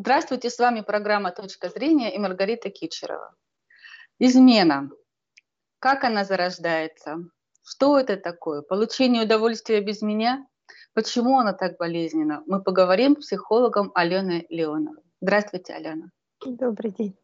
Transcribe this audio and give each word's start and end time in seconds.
Здравствуйте, 0.00 0.48
с 0.48 0.58
вами 0.58 0.80
программа 0.80 1.30
«Точка 1.30 1.68
зрения» 1.68 2.14
и 2.14 2.18
Маргарита 2.18 2.70
Кичерова. 2.70 3.34
Измена. 4.18 4.88
Как 5.78 6.04
она 6.04 6.24
зарождается? 6.24 7.18
Что 7.62 7.98
это 7.98 8.16
такое? 8.16 8.62
Получение 8.62 9.24
удовольствия 9.24 9.82
без 9.82 10.00
меня? 10.00 10.46
Почему 10.94 11.38
она 11.38 11.52
так 11.52 11.76
болезненна? 11.76 12.42
Мы 12.46 12.62
поговорим 12.62 13.20
с 13.20 13.26
психологом 13.26 13.92
Аленой 13.94 14.46
Леоновой. 14.48 15.02
Здравствуйте, 15.20 15.74
Алена. 15.74 16.10
Добрый 16.46 16.92
день. 16.92 17.14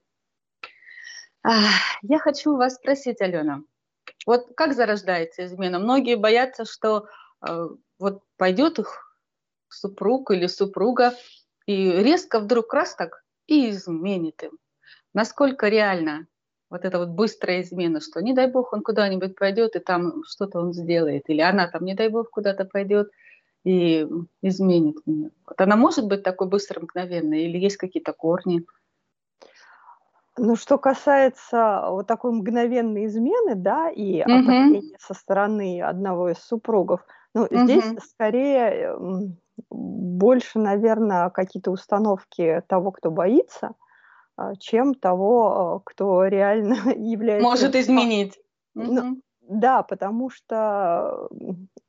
Я 1.43 2.19
хочу 2.19 2.57
вас 2.57 2.75
спросить, 2.75 3.23
Алена, 3.23 3.63
вот 4.27 4.55
как 4.55 4.75
зарождается 4.75 5.47
измена? 5.47 5.79
Многие 5.79 6.17
боятся, 6.17 6.67
что 6.67 7.09
э, 7.41 7.69
вот 7.99 8.23
пойдет 8.37 8.79
их 8.79 9.17
супруг 9.71 10.31
или 10.31 10.47
супруга 10.47 11.15
и 11.67 11.91
резко 12.03 12.41
вдруг 12.41 12.73
раз 12.73 12.95
так 12.95 13.23
и 13.47 13.71
изменит 13.71 14.43
им. 14.43 14.59
Насколько 15.15 15.69
реально 15.69 16.27
вот 16.71 16.85
эта 16.85 16.99
вот 16.99 17.09
быстрая 17.09 17.63
измена, 17.63 18.01
что 18.01 18.21
не 18.21 18.33
дай 18.33 18.51
бог 18.51 18.73
он 18.73 18.83
куда-нибудь 18.83 19.37
пойдет 19.37 19.77
и 19.77 19.79
там 19.79 20.25
что-то 20.25 20.61
он 20.61 20.73
сделает, 20.73 21.25
или 21.29 21.41
она 21.41 21.69
там 21.69 21.85
не 21.85 21.95
дай 21.95 22.09
бог 22.09 22.31
куда-то 22.31 22.65
пойдет 22.65 23.11
и 23.65 24.07
изменит 24.43 24.97
меня. 25.07 25.31
Вот 25.47 25.61
она 25.61 25.77
может 25.77 26.07
быть 26.07 26.23
такой 26.23 26.49
быстро, 26.49 26.81
мгновенной, 26.81 27.45
или 27.45 27.59
есть 27.59 27.77
какие-то 27.77 28.13
корни? 28.13 28.65
Ну, 30.39 30.55
что 30.55 30.77
касается 30.77 31.87
вот 31.89 32.07
такой 32.07 32.33
мгновенной 32.33 33.07
измены, 33.07 33.55
да, 33.55 33.91
и 33.91 34.23
угу. 34.23 34.83
со 34.99 35.15
стороны 35.15 35.83
одного 35.83 36.31
из 36.31 36.39
супругов, 36.39 37.01
ну, 37.33 37.43
угу. 37.43 37.65
здесь 37.65 37.85
скорее 38.11 38.99
больше, 39.71 40.59
наверное, 40.59 41.31
какие-то 41.31 41.71
установки 41.71 42.63
того, 42.69 42.93
кто 42.93 43.11
боится, 43.11 43.73
а, 44.37 44.55
чем 44.57 44.95
того, 44.95 45.83
кто 45.85 46.27
реально 46.27 46.77
является... 46.97 47.49
Может 47.49 47.75
изменить. 47.77 48.39
Ну, 48.75 49.21
да, 49.49 49.83
потому 49.83 50.29
что 50.29 51.29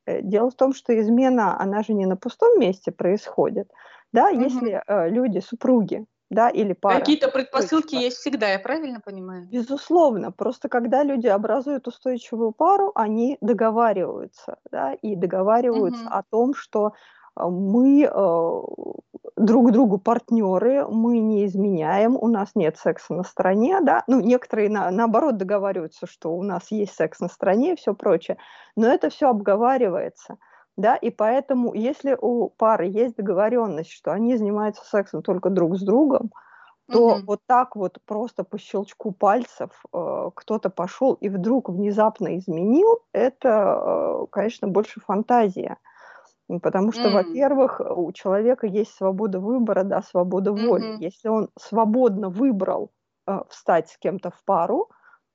э, 0.05 0.21
дело 0.21 0.51
в 0.51 0.55
том, 0.55 0.73
что 0.73 0.97
измена, 0.99 1.59
она 1.59 1.83
же 1.83 1.93
не 1.93 2.05
на 2.05 2.15
пустом 2.15 2.59
месте 2.59 2.91
происходит. 2.91 3.69
Да, 4.13 4.29
угу. 4.29 4.39
если 4.39 4.81
э, 4.85 5.09
люди, 5.09 5.39
супруги, 5.39 6.05
да, 6.29 6.49
или 6.49 6.73
пара. 6.73 6.99
Какие-то 6.99 7.29
предпосылки 7.29 7.95
есть 7.95 8.17
всегда, 8.17 8.49
я 8.49 8.59
правильно 8.59 8.99
понимаю? 8.99 9.47
Безусловно, 9.49 10.31
просто 10.31 10.69
когда 10.69 11.03
люди 11.03 11.27
образуют 11.27 11.87
устойчивую 11.87 12.51
пару, 12.51 12.91
они 12.95 13.37
договариваются, 13.41 14.57
да, 14.71 14.93
и 14.93 15.15
договариваются 15.15 16.03
угу. 16.03 16.13
о 16.13 16.23
том, 16.23 16.53
что 16.53 16.85
а, 16.87 16.91
мы 17.39 18.03
э, 18.03 18.61
друг 19.35 19.71
другу 19.71 19.97
партнеры, 19.97 20.85
мы 20.87 21.19
не 21.19 21.45
изменяем, 21.45 22.17
у 22.19 22.27
нас 22.27 22.51
нет 22.55 22.77
секса 22.77 23.13
на 23.13 23.23
стороне, 23.23 23.79
да, 23.81 24.03
ну, 24.07 24.19
некоторые 24.19 24.69
на, 24.69 24.89
наоборот 24.91 25.37
договариваются, 25.37 26.07
что 26.07 26.35
у 26.35 26.43
нас 26.43 26.71
есть 26.71 26.95
секс 26.95 27.19
на 27.19 27.27
стороне 27.27 27.73
и 27.73 27.75
все 27.75 27.93
прочее, 27.93 28.37
но 28.75 28.87
это 28.87 29.09
все 29.09 29.29
обговаривается, 29.29 30.37
да, 30.75 30.95
и 30.95 31.09
поэтому, 31.09 31.73
если 31.73 32.17
у 32.19 32.49
пары 32.49 32.87
есть 32.87 33.15
договоренность, 33.15 33.91
что 33.91 34.11
они 34.11 34.37
занимаются 34.37 34.83
сексом 34.85 35.21
только 35.21 35.49
друг 35.49 35.77
с 35.77 35.81
другом, 35.81 36.31
то 36.89 37.17
mm 37.17 37.23
вот 37.25 37.41
так 37.45 37.75
вот 37.75 37.97
просто 38.05 38.45
по 38.45 38.57
щелчку 38.57 39.11
пальцев 39.11 39.71
э, 39.93 40.29
кто-то 40.33 40.69
пошел 40.69 41.15
и 41.15 41.27
вдруг 41.27 41.69
внезапно 41.69 42.37
изменил, 42.37 42.99
это, 43.11 43.49
э, 43.49 44.25
конечно, 44.31 44.69
больше 44.69 45.01
фантазия. 45.01 45.77
Потому 46.61 46.91
что, 46.93 47.09
mm. 47.09 47.13
во-первых, 47.13 47.81
у 47.81 48.11
человека 48.13 48.67
есть 48.67 48.93
свобода 48.95 49.39
выбора, 49.39 49.83
да, 49.83 50.01
свобода 50.01 50.53
воли. 50.53 50.95
Mm-hmm. 50.95 51.01
Если 51.01 51.27
он 51.27 51.49
свободно 51.59 52.29
выбрал 52.29 52.91
э, 53.27 53.39
встать 53.49 53.89
с 53.89 53.97
кем-то 53.97 54.31
в 54.31 54.41
пару, 54.45 54.89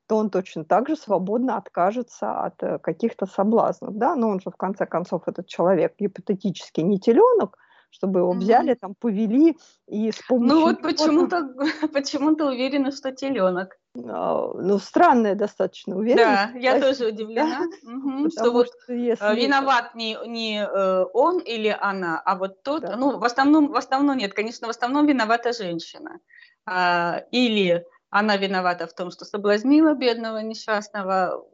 то 0.09 0.17
он 0.17 0.31
точно 0.31 0.65
так 0.65 0.89
же 0.89 0.97
свободно 0.97 1.57
откажется 1.57 2.33
от 2.33 2.63
э, 2.63 2.79
каких-то 2.79 3.27
соблазнов, 3.27 3.95
да, 3.97 4.17
но 4.17 4.29
он 4.29 4.41
же 4.41 4.51
в 4.51 4.57
конце 4.57 4.87
концов 4.87 5.29
этот 5.29 5.47
человек 5.47 5.95
гипотетически 5.99 6.81
не 6.81 6.99
теленок, 6.99 7.59
чтобы 7.93 8.21
его 8.21 8.33
взяли, 8.33 8.75
там, 8.75 8.95
повели 8.95 9.57
и 9.87 10.11
с 10.11 10.19
помощью... 10.27 10.57
Ну 10.57 10.63
вот 10.63 10.83
почему-то 10.83 11.55
почему 11.93 12.31
уверена, 12.49 12.91
что 12.91 13.13
теленок. 13.13 13.77
А, 13.95 14.51
ну, 14.55 14.79
странная 14.79 15.35
достаточно 15.35 15.97
уверенность. 15.97 16.53
Да, 16.55 16.59
я 16.59 16.81
тоже 16.81 17.09
удивлена, 17.09 17.69
угу, 17.85 18.31
что 18.31 18.51
вот 18.51 18.69
что 18.85 18.95
если... 18.95 19.25
Э, 19.25 19.35
виноват 19.37 19.95
не, 19.95 20.17
не 20.27 20.65
э, 20.65 21.05
он 21.13 21.39
или 21.41 21.77
она, 21.79 22.19
а 22.25 22.37
вот 22.37 22.63
тот, 22.63 22.83
да. 22.83 22.97
ну, 22.97 23.19
в 23.19 23.25
основном, 23.25 23.69
в 23.71 23.77
основном 23.77 24.17
нет, 24.17 24.33
конечно, 24.33 24.67
в 24.67 24.71
основном 24.71 25.07
виновата 25.07 25.53
женщина. 25.53 26.19
А, 26.65 27.23
или 27.31 27.85
она 28.09 28.39
виновата 28.39 28.87
в 28.87 28.95
том, 28.95 29.11
что 29.11 29.27
соблазнила 29.27 29.95
бедного 29.95 30.39
несчастного, 30.39 31.47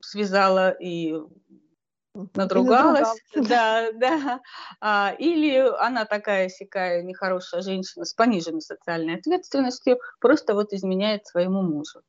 связала 0.00 0.70
и 0.70 1.14
надругалась, 2.34 3.08
да, 3.34 3.92
да, 3.92 4.40
а, 4.80 5.14
или 5.18 5.58
она 5.78 6.04
такая 6.04 6.48
сякая 6.48 7.02
нехорошая 7.02 7.62
женщина 7.62 8.04
с 8.04 8.14
пониженной 8.14 8.62
социальной 8.62 9.16
ответственностью, 9.16 9.98
просто 10.20 10.54
вот 10.54 10.72
изменяет 10.72 11.26
своему 11.26 11.62
мужу. 11.62 12.02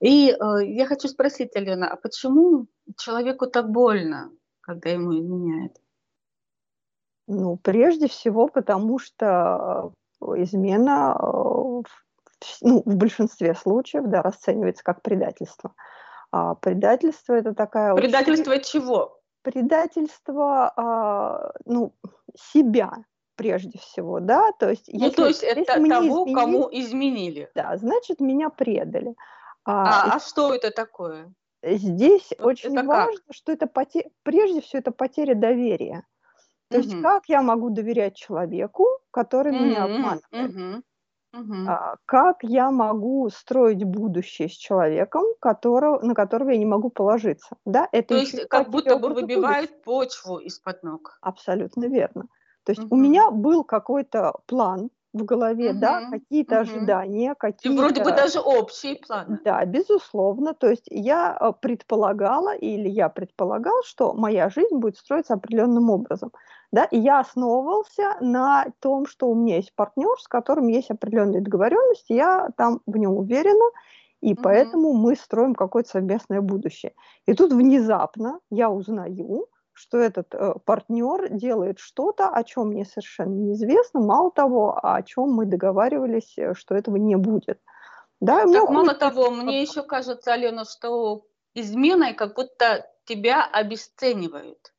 И 0.00 0.30
э, 0.30 0.64
я 0.64 0.86
хочу 0.86 1.06
спросить, 1.06 1.54
Алена, 1.54 1.88
а 1.88 1.96
почему 1.96 2.66
человеку 2.98 3.46
так 3.46 3.70
больно, 3.70 4.32
когда 4.60 4.90
ему 4.90 5.16
изменяют? 5.16 5.76
Ну, 7.28 7.56
прежде 7.56 8.08
всего, 8.08 8.48
потому 8.48 8.98
что 8.98 9.92
э, 10.20 10.24
измена 10.42 11.16
э, 11.16 11.82
ну, 12.62 12.82
в 12.84 12.96
большинстве 12.96 13.54
случаев 13.54 14.04
да, 14.06 14.22
расценивается 14.22 14.82
как 14.82 15.02
предательство. 15.02 15.72
А 16.32 16.56
предательство 16.56 17.34
это 17.34 17.54
такая... 17.54 17.94
Предательство 17.94 18.52
очень... 18.52 18.64
чего? 18.64 19.21
Предательство, 19.42 20.72
а, 20.76 21.52
ну, 21.64 21.94
себя 22.36 22.92
прежде 23.36 23.78
всего, 23.78 24.20
да, 24.20 24.52
то 24.52 24.70
есть... 24.70 24.88
Ну, 24.92 25.04
если, 25.04 25.16
то 25.16 25.26
есть 25.26 25.42
это 25.42 25.64
того, 25.64 26.24
изменили, 26.24 26.34
кому 26.34 26.68
изменили. 26.70 27.50
Да, 27.54 27.76
значит, 27.76 28.20
меня 28.20 28.50
предали. 28.50 29.14
А, 29.64 30.12
а, 30.12 30.16
а 30.16 30.20
что 30.20 30.54
это 30.54 30.70
такое? 30.70 31.32
Здесь 31.62 32.28
вот 32.38 32.46
очень 32.46 32.74
важно, 32.84 33.20
как? 33.26 33.34
что 33.34 33.52
это 33.52 33.66
потеря, 33.66 34.10
прежде 34.24 34.60
всего, 34.60 34.80
это 34.80 34.90
потеря 34.90 35.34
доверия. 35.34 36.04
То 36.68 36.78
угу. 36.78 36.84
есть 36.84 37.02
как 37.02 37.28
я 37.28 37.42
могу 37.42 37.70
доверять 37.70 38.16
человеку, 38.16 38.86
который 39.10 39.54
угу, 39.54 39.64
меня 39.64 39.84
обманывает? 39.84 40.24
Угу. 40.32 40.82
Угу. 41.34 41.66
как 42.04 42.42
я 42.42 42.70
могу 42.70 43.30
строить 43.30 43.84
будущее 43.84 44.48
с 44.48 44.52
человеком, 44.52 45.24
которого, 45.40 46.04
на 46.04 46.14
которого 46.14 46.50
я 46.50 46.58
не 46.58 46.66
могу 46.66 46.90
положиться? 46.90 47.56
Да, 47.64 47.88
это 47.90 48.08
То 48.08 48.20
есть 48.20 48.48
как 48.48 48.68
будто 48.68 48.98
бы 48.98 49.08
выбивают 49.08 49.82
почву 49.82 50.36
из-под 50.38 50.82
ног. 50.82 51.18
Абсолютно 51.22 51.86
верно. 51.86 52.26
То 52.64 52.72
есть 52.72 52.82
угу. 52.82 52.94
у 52.94 52.98
меня 52.98 53.30
был 53.30 53.64
какой-то 53.64 54.34
план, 54.46 54.90
в 55.12 55.24
голове, 55.24 55.70
угу, 55.70 55.80
да, 55.80 56.10
какие-то 56.10 56.56
угу. 56.56 56.62
ожидания, 56.62 57.34
какие-то... 57.34 57.74
И 57.74 57.78
вроде 57.78 58.02
бы 58.02 58.12
даже 58.12 58.40
общие 58.40 58.96
планы. 58.96 59.40
Да, 59.44 59.64
безусловно. 59.64 60.54
То 60.54 60.68
есть 60.68 60.86
я 60.88 61.36
э, 61.38 61.52
предполагала, 61.60 62.54
или 62.54 62.88
я 62.88 63.08
предполагал, 63.08 63.82
что 63.84 64.14
моя 64.14 64.48
жизнь 64.48 64.76
будет 64.76 64.96
строиться 64.96 65.34
определенным 65.34 65.90
образом. 65.90 66.32
Да, 66.72 66.84
и 66.84 66.98
я 66.98 67.20
основывался 67.20 68.16
на 68.20 68.66
том, 68.80 69.06
что 69.06 69.28
у 69.28 69.34
меня 69.34 69.56
есть 69.56 69.74
партнер, 69.74 70.18
с 70.18 70.26
которым 70.26 70.68
есть 70.68 70.90
определенные 70.90 71.42
договоренности, 71.42 72.14
я 72.14 72.48
там 72.56 72.80
в 72.86 72.96
нем 72.96 73.12
уверена, 73.12 73.70
и 74.22 74.32
угу. 74.32 74.42
поэтому 74.42 74.94
мы 74.94 75.14
строим 75.16 75.54
какое-то 75.54 75.90
совместное 75.90 76.40
будущее. 76.40 76.94
И 77.26 77.34
тут 77.34 77.52
внезапно 77.52 78.40
я 78.50 78.70
узнаю, 78.70 79.48
что 79.72 79.98
этот 79.98 80.34
э, 80.34 80.54
партнер 80.64 81.30
делает 81.30 81.78
что-то, 81.78 82.28
о 82.28 82.44
чем 82.44 82.68
мне 82.68 82.84
совершенно 82.84 83.34
неизвестно, 83.34 84.00
мало 84.00 84.30
того, 84.30 84.78
о 84.82 85.02
чем 85.02 85.30
мы 85.30 85.46
договаривались, 85.46 86.36
э, 86.36 86.54
что 86.54 86.74
этого 86.74 86.96
не 86.96 87.16
будет. 87.16 87.60
Да, 88.20 88.44
так 88.44 88.70
мало 88.70 88.94
того, 88.94 89.30
мне 89.30 89.62
еще 89.62 89.82
кажется, 89.82 90.32
Алена, 90.32 90.64
что 90.64 91.24
изменой 91.54 92.14
как 92.14 92.36
будто 92.36 92.86
тебя 93.04 93.44
обесценивают. 93.44 94.72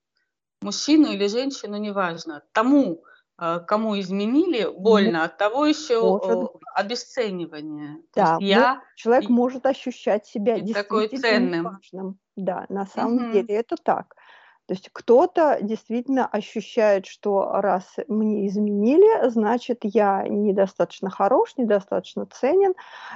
Мужчину 0.61 1.11
или 1.11 1.27
женщину, 1.27 1.75
неважно. 1.77 2.43
Тому, 2.53 3.03
э, 3.37 3.59
кому 3.67 3.99
изменили, 3.99 4.65
больно, 4.65 5.19
ну, 5.19 5.25
от 5.25 5.37
того 5.37 5.65
еще 5.65 6.01
может. 6.01 6.51
обесценивание. 6.73 7.97
Да, 8.15 8.37
я 8.39 8.81
человек 8.95 9.29
и, 9.29 9.33
может 9.33 9.65
ощущать 9.65 10.25
себя 10.25 10.59
действительно 10.59 10.83
такой 10.83 11.07
ценным. 11.09 11.63
важным. 11.65 12.19
Да, 12.35 12.65
на 12.69 12.85
самом 12.85 13.25
угу. 13.25 13.33
деле 13.33 13.55
это 13.55 13.75
так. 13.75 14.15
То 14.65 14.73
есть 14.73 14.89
кто-то 14.93 15.57
действительно 15.61 16.25
ощущает, 16.25 17.05
что 17.05 17.49
раз 17.51 17.83
мне 18.07 18.47
изменили, 18.47 19.29
значит, 19.29 19.79
я 19.83 20.25
недостаточно 20.27 21.09
хорош, 21.09 21.57
недостаточно 21.57 22.25
ценен. 22.27 22.73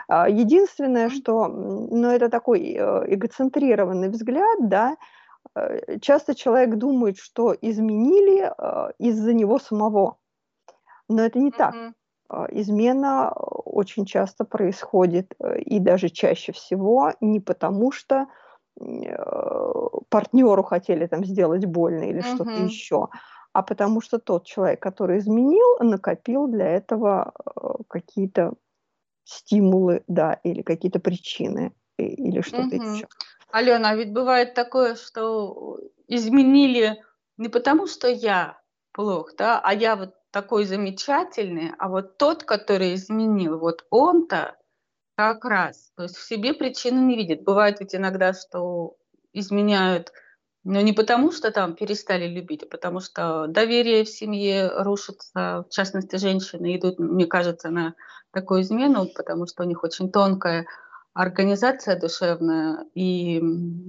А, 0.10 0.28
единственное, 0.28 1.10
что, 1.10 1.48
ну, 1.48 2.10
это 2.10 2.30
такой 2.30 2.74
э, 2.74 3.14
эгоцентрированный 3.14 4.10
взгляд, 4.10 4.68
да, 4.68 4.98
э, 5.56 6.00
часто 6.00 6.36
человек 6.36 6.76
думает, 6.76 7.18
что 7.18 7.56
изменили 7.62 8.52
э, 8.52 8.92
из-за 9.00 9.34
него 9.34 9.58
самого. 9.58 10.18
Но 11.08 11.22
это 11.22 11.40
не 11.40 11.52
так. 11.52 11.74
а, 12.30 12.48
измена 12.52 13.32
очень 13.32 14.06
часто 14.06 14.44
происходит 14.44 15.34
э, 15.40 15.60
и 15.60 15.80
даже 15.80 16.10
чаще 16.10 16.52
всего 16.52 17.14
не 17.22 17.40
потому, 17.40 17.94
что 17.94 18.16
э, 18.16 18.26
партнеру 20.10 20.64
хотели 20.64 21.08
там 21.08 21.26
сделать 21.26 21.66
больно 21.66 22.04
или 22.04 22.20
uh-huh. 22.20 22.36
что-то 22.36 22.64
еще, 22.64 23.10
а 23.54 23.64
потому 23.64 24.02
что 24.02 24.20
тот 24.20 24.46
человек, 24.46 24.82
который 24.82 25.18
изменил, 25.20 25.80
накопил 25.80 26.48
для 26.48 26.68
этого 26.68 27.34
э, 27.46 27.70
какие-то 27.88 28.54
стимулы, 29.24 30.04
да, 30.08 30.40
или 30.44 30.62
какие-то 30.62 31.00
причины, 31.00 31.74
или 31.98 32.42
что-то 32.42 32.76
uh-huh. 32.76 32.96
еще. 32.96 33.08
Алена, 33.52 33.90
а 33.90 33.96
ведь 33.96 34.14
бывает 34.14 34.54
такое, 34.54 34.96
что 34.96 35.80
изменили 36.08 37.02
не 37.38 37.50
потому, 37.50 37.88
что 37.88 38.08
я 38.08 38.60
плох, 38.92 39.36
да, 39.38 39.60
а 39.64 39.74
я 39.74 39.96
вот 39.96 40.14
такой 40.32 40.66
замечательный, 40.66 41.72
а 41.80 41.90
вот 41.90 42.18
тот, 42.18 42.44
который 42.44 42.94
изменил, 42.94 43.58
вот 43.58 43.86
он-то 43.90 44.56
как 45.18 45.46
раз, 45.46 45.92
то 45.96 46.04
есть 46.04 46.16
в 46.16 46.28
себе 46.28 46.54
причины 46.54 47.00
не 47.00 47.16
видит. 47.18 47.44
Бывает 47.44 47.80
ведь 47.80 47.96
иногда, 47.96 48.34
что 48.34 48.98
изменяют, 49.34 50.12
но 50.64 50.80
не 50.82 50.94
потому, 50.94 51.32
что 51.32 51.52
там 51.52 51.74
перестали 51.74 52.28
любить, 52.28 52.62
а 52.64 52.68
потому 52.68 53.00
что 53.00 53.48
доверие 53.48 54.04
в 54.04 54.10
семье 54.10 54.70
рушится, 54.76 55.66
в 55.68 55.74
частности, 55.74 56.18
женщины 56.18 56.78
идут, 56.78 57.00
мне 57.00 57.26
кажется, 57.26 57.70
на 57.70 57.96
такую 58.32 58.62
измену, 58.62 59.08
потому 59.08 59.48
что 59.48 59.64
у 59.64 59.66
них 59.66 59.84
очень 59.84 60.12
тонкая 60.12 60.68
организация 61.16 62.00
душевная, 62.00 62.86
и 62.94 63.42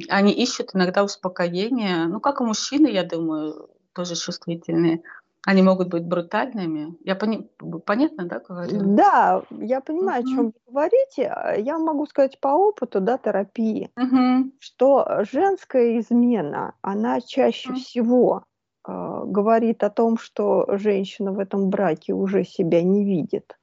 они 0.08 0.32
ищут 0.32 0.70
иногда 0.72 1.04
успокоение, 1.04 2.06
ну, 2.06 2.20
как 2.20 2.40
и 2.40 2.44
мужчины, 2.44 2.86
я 2.86 3.04
думаю, 3.04 3.68
тоже 3.92 4.14
чувствительные 4.14 5.02
они 5.46 5.62
могут 5.62 5.88
быть 5.88 6.04
брутальными. 6.04 6.96
Я 7.04 7.14
пони... 7.14 7.48
понятно, 7.86 8.24
да, 8.24 8.40
говорю? 8.40 8.80
Да, 8.96 9.42
я 9.50 9.80
понимаю, 9.80 10.22
угу. 10.22 10.28
о 10.28 10.34
чем 10.34 10.44
вы 10.46 10.52
говорите. 10.66 11.34
Я 11.58 11.78
могу 11.78 12.06
сказать 12.06 12.40
по 12.40 12.48
опыту, 12.48 13.00
да, 13.00 13.18
терапии, 13.18 13.90
угу. 13.96 14.52
что 14.58 15.24
женская 15.30 15.98
измена, 15.98 16.74
она 16.82 17.20
чаще 17.20 17.70
угу. 17.70 17.78
всего 17.78 18.44
э, 18.86 19.22
говорит 19.24 19.84
о 19.84 19.90
том, 19.90 20.18
что 20.18 20.66
женщина 20.76 21.32
в 21.32 21.38
этом 21.38 21.70
браке 21.70 22.12
уже 22.12 22.44
себя 22.44 22.82
не 22.82 23.04
видит. 23.04 23.56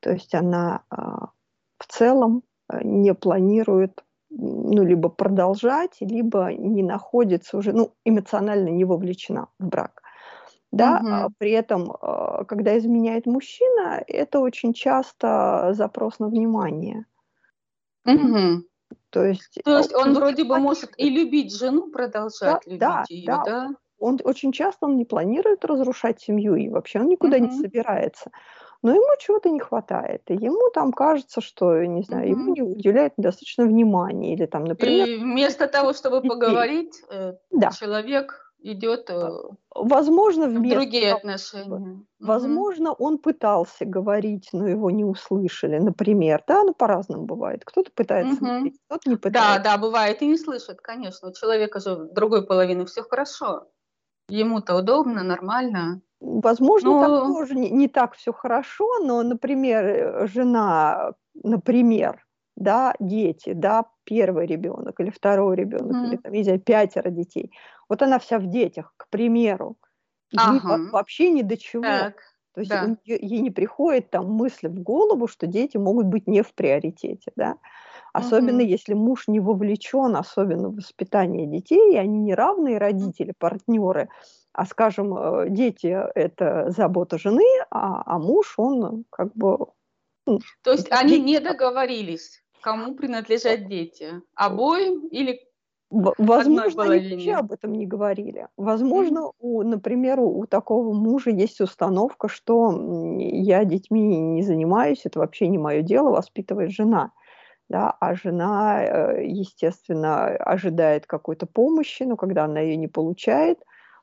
То 0.00 0.12
есть 0.12 0.34
она 0.34 0.82
э, 0.90 0.96
в 1.78 1.86
целом 1.88 2.42
э, 2.70 2.78
не 2.84 3.12
планирует 3.12 4.04
ну, 4.30 4.82
либо 4.82 5.10
продолжать, 5.10 5.96
либо 6.00 6.54
не 6.54 6.82
находится 6.82 7.58
уже, 7.58 7.74
ну, 7.74 7.92
эмоционально 8.06 8.68
не 8.70 8.86
вовлечена 8.86 9.48
в 9.58 9.66
брак 9.66 10.01
да, 10.72 11.24
угу. 11.24 11.34
при 11.38 11.50
этом, 11.52 11.92
а, 12.00 12.44
когда 12.44 12.76
изменяет 12.78 13.26
мужчина, 13.26 14.02
это 14.06 14.40
очень 14.40 14.72
часто 14.72 15.72
запрос 15.74 16.18
на 16.18 16.28
внимание. 16.28 17.04
Угу. 18.06 18.64
То 19.10 19.24
есть, 19.24 19.60
То 19.64 19.78
есть 19.78 19.94
он, 19.94 20.08
он 20.08 20.14
вроде 20.14 20.44
бы 20.44 20.58
может 20.58 20.92
и 20.96 21.10
любить 21.10 21.54
жену, 21.54 21.90
продолжать 21.90 22.62
да, 22.66 22.70
любить 22.70 22.80
да, 22.80 23.04
ее, 23.08 23.26
да? 23.26 23.44
да? 23.44 23.70
Он 23.98 24.18
очень 24.24 24.50
часто 24.50 24.86
он 24.86 24.96
не 24.96 25.04
планирует 25.04 25.64
разрушать 25.64 26.20
семью, 26.20 26.56
и 26.56 26.68
вообще 26.68 27.00
он 27.00 27.08
никуда 27.08 27.36
угу. 27.36 27.46
не 27.46 27.50
собирается. 27.52 28.30
Но 28.82 28.92
ему 28.92 29.06
чего-то 29.20 29.48
не 29.48 29.60
хватает, 29.60 30.22
и 30.28 30.34
ему 30.34 30.70
там 30.70 30.92
кажется, 30.92 31.40
что, 31.40 31.84
не 31.84 32.02
знаю, 32.02 32.32
угу. 32.32 32.40
ему 32.40 32.54
не 32.54 32.62
уделяют 32.62 33.12
достаточно 33.18 33.64
внимания, 33.64 34.32
или 34.34 34.46
там, 34.46 34.64
например... 34.64 35.06
И 35.06 35.18
вместо 35.18 35.68
того, 35.68 35.92
чтобы 35.92 36.22
поговорить, 36.22 37.00
э, 37.10 37.34
да. 37.50 37.70
человек 37.70 38.51
идет 38.62 39.10
э, 39.10 39.30
возможно 39.74 40.48
в 40.48 40.52
другие 40.52 41.14
отношения. 41.14 42.02
Возможно, 42.20 42.92
угу. 42.92 43.04
он 43.04 43.18
пытался 43.18 43.84
говорить, 43.84 44.48
но 44.52 44.66
его 44.68 44.90
не 44.90 45.04
услышали, 45.04 45.78
например, 45.78 46.42
да, 46.46 46.62
ну 46.64 46.74
по-разному 46.74 47.24
бывает. 47.24 47.64
Кто-то 47.64 47.90
пытается 47.94 48.36
угу. 48.36 48.46
говорить, 48.46 48.78
кто-то 48.86 49.10
не 49.10 49.16
пытается. 49.16 49.62
Да, 49.62 49.70
да, 49.72 49.78
бывает 49.78 50.22
и 50.22 50.26
не 50.26 50.38
слышит, 50.38 50.80
конечно. 50.80 51.28
У 51.28 51.32
человека 51.32 51.80
же 51.80 52.08
другой 52.12 52.46
половины 52.46 52.86
все 52.86 53.02
хорошо. 53.02 53.68
Ему-то 54.28 54.76
удобно, 54.76 55.22
нормально. 55.22 56.00
Возможно, 56.20 56.90
но... 56.90 57.00
так 57.00 57.36
тоже 57.36 57.54
не, 57.54 57.70
не 57.70 57.88
так 57.88 58.14
все 58.14 58.32
хорошо, 58.32 59.00
но, 59.00 59.22
например, 59.22 59.84
э, 59.84 60.26
жена, 60.28 61.14
например, 61.34 62.24
да, 62.56 62.94
дети, 63.00 63.52
да, 63.54 63.86
первый 64.04 64.46
ребенок 64.46 65.00
или 65.00 65.10
второй 65.10 65.56
ребенок, 65.56 65.92
mm. 65.92 66.08
или 66.08 66.16
там, 66.16 66.32
не 66.32 66.44
знаю, 66.44 66.60
пятеро 66.60 67.10
детей. 67.10 67.50
Вот 67.92 68.00
она 68.00 68.18
вся 68.18 68.38
в 68.38 68.46
детях, 68.46 68.94
к 68.96 69.06
примеру. 69.10 69.76
И 70.30 70.38
ага. 70.38 70.78
вообще 70.92 71.28
ни 71.28 71.42
до 71.42 71.58
чего. 71.58 71.82
Так, 71.82 72.14
То 72.54 72.60
есть 72.62 72.70
да. 72.70 72.96
ей 73.04 73.40
не 73.40 73.50
приходит 73.50 74.08
там 74.08 74.30
мысль 74.30 74.68
в 74.68 74.82
голову, 74.82 75.28
что 75.28 75.46
дети 75.46 75.76
могут 75.76 76.06
быть 76.06 76.26
не 76.26 76.40
в 76.40 76.54
приоритете, 76.54 77.32
да. 77.36 77.56
Особенно 78.14 78.62
угу. 78.62 78.66
если 78.66 78.94
муж 78.94 79.28
не 79.28 79.40
вовлечен, 79.40 80.16
особенно 80.16 80.70
в 80.70 80.76
воспитание 80.76 81.46
детей, 81.46 81.92
и 81.92 81.98
они 81.98 82.18
не 82.18 82.34
равные 82.34 82.78
родители, 82.78 83.34
партнеры, 83.36 84.08
а, 84.54 84.64
скажем, 84.64 85.14
э, 85.14 85.50
дети– 85.50 85.94
это 86.14 86.70
забота 86.70 87.18
жены, 87.18 87.44
а, 87.70 88.02
а 88.06 88.18
муж, 88.18 88.54
он 88.56 89.04
как 89.10 89.34
бы… 89.34 89.66
Ну, 90.26 90.40
То 90.62 90.72
есть 90.72 90.90
они 90.90 91.20
не 91.20 91.40
договорились, 91.40 92.42
кому 92.62 92.94
принадлежат 92.94 93.68
дети? 93.68 94.22
Обоим 94.34 95.08
или 95.08 95.51
Возможно, 95.92 96.84
они 96.84 97.10
вообще 97.10 97.34
об 97.34 97.52
этом 97.52 97.72
не 97.72 97.86
говорили. 97.86 98.48
Возможно, 98.56 99.18
mm-hmm. 99.18 99.32
у, 99.40 99.62
например, 99.62 100.20
у 100.20 100.46
такого 100.46 100.94
мужа 100.94 101.30
есть 101.30 101.60
установка, 101.60 102.28
что 102.28 102.72
я 103.18 103.64
детьми 103.64 104.00
не 104.00 104.42
занимаюсь, 104.42 105.02
это 105.04 105.18
вообще 105.18 105.48
не 105.48 105.58
мое 105.58 105.82
дело, 105.82 106.10
воспитывает 106.10 106.70
жена. 106.70 107.12
Да, 107.68 107.90
а 108.00 108.14
жена, 108.14 108.82
э, 108.82 109.26
естественно, 109.26 110.26
ожидает 110.28 111.06
какой-то 111.06 111.46
помощи, 111.46 112.02
но 112.02 112.16
когда 112.16 112.44
она 112.44 112.60
ее 112.60 112.76
не 112.76 112.88
получает, 112.88 113.58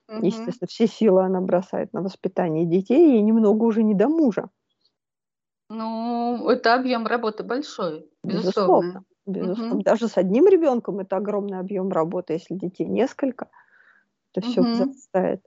mm-hmm. 0.09 0.25
естественно, 0.25 0.67
все 0.67 0.87
силы 0.87 1.23
она 1.23 1.41
бросает 1.41 1.91
на 1.93 2.01
воспитание 2.01 2.65
детей, 2.65 3.17
и 3.17 3.21
немного 3.21 3.63
уже 3.63 3.83
не 3.83 3.95
до 3.95 4.09
мужа. 4.09 4.49
Ну, 5.69 6.49
это 6.49 6.75
объем 6.75 7.05
работы 7.05 7.43
большой, 7.43 8.09
безусловно. 8.23 9.03
безусловно. 9.03 9.03
Безусловно. 9.29 9.75
Угу. 9.75 9.83
Даже 9.83 10.07
с 10.07 10.17
одним 10.17 10.47
ребенком 10.47 10.99
это 10.99 11.17
огромный 11.17 11.59
объем 11.59 11.91
работы, 11.91 12.33
если 12.33 12.55
детей 12.55 12.85
несколько, 12.85 13.49
это 14.33 14.45
все 14.45 14.61
угу. 14.61 14.69
возрастает. 14.69 15.45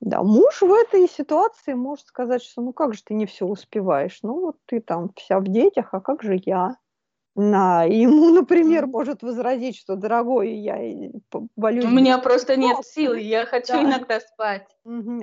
Да, 0.00 0.22
муж 0.22 0.62
в 0.62 0.72
этой 0.72 1.08
ситуации 1.08 1.72
может 1.72 2.06
сказать, 2.06 2.42
что 2.42 2.62
ну 2.62 2.72
как 2.72 2.94
же 2.94 3.02
ты 3.02 3.14
не 3.14 3.26
все 3.26 3.46
успеваешь? 3.46 4.20
Ну 4.22 4.40
вот 4.40 4.56
ты 4.66 4.80
там 4.80 5.10
вся 5.16 5.40
в 5.40 5.44
детях, 5.44 5.88
а 5.92 6.00
как 6.00 6.22
же 6.22 6.40
я? 6.44 6.76
На, 7.34 7.84
ему, 7.84 8.30
например, 8.30 8.86
может 8.86 9.22
возразить, 9.22 9.76
что 9.76 9.96
дорогой, 9.96 10.54
я 10.54 10.76
болю. 11.56 11.84
У 11.86 11.90
меня 11.90 12.18
просто 12.18 12.56
нет 12.56 12.84
сил, 12.84 13.14
я 13.14 13.46
хочу 13.46 13.74
да. 13.74 13.82
иногда 13.82 14.20
спать. 14.20 14.66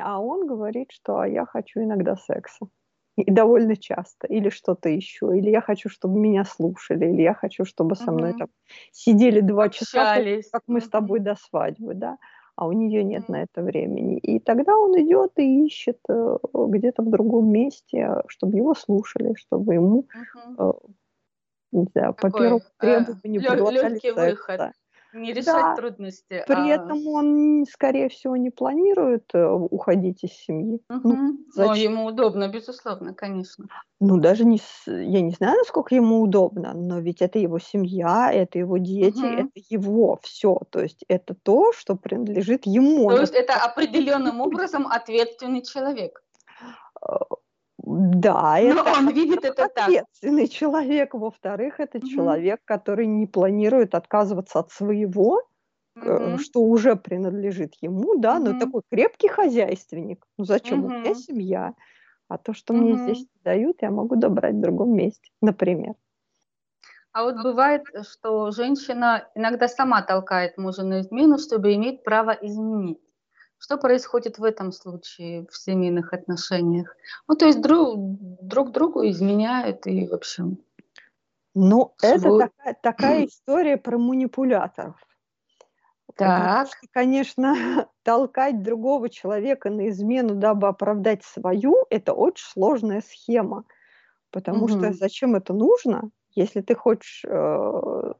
А 0.01 0.22
он 0.22 0.48
говорит, 0.48 0.92
что 0.92 1.20
а 1.20 1.27
я 1.27 1.46
хочу 1.46 1.82
иногда 1.82 2.15
секса 2.15 2.68
и 3.15 3.31
довольно 3.31 3.77
часто, 3.77 4.27
или 4.27 4.50
что-то 4.50 4.89
еще, 4.89 5.38
или 5.38 5.50
я 5.50 5.62
хочу, 5.62 5.89
чтобы 5.89 6.19
меня 6.19 6.43
слушали, 6.43 7.05
или 7.05 7.22
я 7.22 7.34
хочу, 7.34 7.65
чтобы 7.65 7.95
со 7.95 8.12
мной 8.12 8.34
там 8.38 8.48
сидели 8.91 9.39
два 9.39 9.65
Общались. 9.65 9.89
часа, 10.45 10.50
как 10.51 10.63
мы 10.67 10.81
с 10.81 10.89
тобой 10.89 11.19
до 11.19 11.36
свадьбы, 11.36 11.93
да, 11.93 12.17
а 12.55 12.67
у 12.67 12.72
нее 12.72 13.03
нет 13.03 13.29
на 13.29 13.43
это 13.43 13.62
времени. 13.62 14.17
И 14.17 14.39
тогда 14.39 14.77
он 14.77 14.91
идет 15.01 15.31
и 15.38 15.65
ищет 15.65 16.00
э, 16.10 16.38
где-то 16.53 17.03
в 17.03 17.10
другом 17.10 17.51
месте, 17.51 18.22
чтобы 18.27 18.57
его 18.57 18.74
слушали, 18.75 19.34
чтобы 19.36 19.75
ему, 19.75 20.07
угу. 20.57 20.93
не 21.72 21.86
знаю, 21.93 22.13
по 22.13 22.31
первому 22.31 22.62
требованию 22.77 23.41
э, 23.41 23.72
легкий 23.72 24.12
выход. 24.12 24.57
Да 24.57 24.72
не 25.15 25.34
решать 25.34 25.55
да. 25.55 25.75
трудности. 25.75 26.43
При 26.48 26.72
а... 26.72 26.75
этом 26.75 27.07
он, 27.07 27.65
скорее 27.72 28.10
всего, 28.10 28.36
не 28.36 28.50
планирует 28.50 29.24
э, 29.34 29.45
уходить 29.48 30.24
из 30.24 30.34
семьи. 30.34 30.81
Угу. 30.89 31.10
Ну, 31.10 31.39
Но 31.55 31.74
ему 31.74 32.05
удобно, 32.05 32.48
безусловно, 32.48 33.13
конечно. 33.13 33.65
Ну, 34.00 34.17
даже 34.17 34.45
не, 34.45 34.60
я 34.86 35.22
не 35.22 35.31
знаю, 35.31 35.57
насколько 35.57 35.95
ему 35.95 36.22
удобно, 36.22 36.74
но 36.74 37.00
ведь 37.00 37.22
это 37.22 37.39
его 37.39 37.60
семья, 37.60 38.31
это 38.31 38.60
его 38.60 38.77
дети, 38.77 39.17
угу. 39.17 39.25
это 39.25 39.50
его 39.69 40.19
все. 40.22 40.60
То 40.69 40.81
есть 40.81 41.03
это 41.07 41.34
то, 41.34 41.72
что 41.74 41.95
принадлежит 41.95 42.65
ему. 42.65 43.10
То 43.10 43.22
есть 43.22 43.34
это 43.34 43.55
определенным 43.55 44.41
образом 44.41 44.88
ответственный 44.88 45.63
человек. 45.63 46.22
Да, 47.86 48.58
Но 48.62 48.82
это 48.82 48.98
он 48.98 49.10
видит 49.13 49.46
это 49.46 49.65
ответственный 49.65 50.48
так. 50.48 50.56
человек. 50.56 51.13
Во-вторых, 51.13 51.80
это 51.80 52.00
угу. 52.00 52.08
человек, 52.08 52.60
который 52.65 53.06
не 53.06 53.27
планирует 53.27 53.94
отказываться 53.94 54.60
от 54.60 54.72
своего, 54.72 55.44
угу. 55.96 56.38
что 56.39 56.62
уже 56.62 56.96
принадлежит 56.96 57.75
ему, 57.82 58.18
да, 58.18 58.38
угу. 58.38 58.46
но 58.46 58.60
такой 58.60 58.82
крепкий 58.92 59.27
хозяйственник. 59.27 60.25
Ну 60.38 60.46
зачем? 60.46 60.86
Угу. 60.86 60.94
У 60.94 60.98
меня 60.98 61.15
семья. 61.15 61.74
А 62.27 62.39
то, 62.39 62.54
что 62.54 62.74
угу. 62.74 62.82
мне 62.82 62.96
здесь 62.96 63.27
дают, 63.44 63.82
я 63.82 63.92
могу 63.92 64.15
добрать 64.15 64.56
в 64.56 64.62
другом 64.62 64.96
месте, 64.96 65.30
например. 65.42 65.94
А 67.12 67.24
вот 67.24 67.42
бывает, 67.42 67.84
что 68.01 68.51
женщина 68.51 69.30
иногда 69.36 69.68
сама 69.68 70.01
толкает 70.01 70.58
мужа 70.58 70.84
на 70.84 71.00
измену, 71.01 71.38
чтобы 71.38 71.74
иметь 71.75 72.04
право 72.04 72.32
изменить 72.32 73.00
Что 73.65 73.77
происходит 73.77 74.38
в 74.38 74.43
этом 74.43 74.72
случае 74.72 75.48
в 75.50 75.57
семейных 75.57 76.13
отношениях? 76.13 76.95
Ну, 77.27 77.34
то 77.34 77.48
есть 77.48 77.62
друг, 77.62 77.95
друг 77.98 78.72
другу 78.72 79.07
изменяют 79.07 79.88
и, 79.88 80.07
в 80.07 80.13
общем... 80.13 80.60
Ну, 81.55 81.95
это 82.00 82.38
такая, 82.38 82.77
такая 82.79 83.25
история 83.27 83.77
про 83.77 83.98
манипуляторов. 83.98 84.95
Так. 86.15 86.67
Что, 86.67 86.77
конечно, 86.91 87.55
толкать 88.03 88.62
другого 88.62 89.10
человека 89.10 89.72
на 89.72 89.89
измену, 89.89 90.36
дабы 90.36 90.67
оправдать 90.67 91.24
свою, 91.24 91.88
это 91.89 92.13
очень 92.13 92.45
сложная 92.45 93.01
схема. 93.01 93.63
Потому 94.29 94.65
угу. 94.65 94.77
что 94.77 94.93
зачем 94.93 95.34
это 95.34 95.53
нужно? 95.53 96.12
Если 96.36 96.62
ты 96.62 96.75
хочешь, 96.75 97.25
э, 97.27 98.13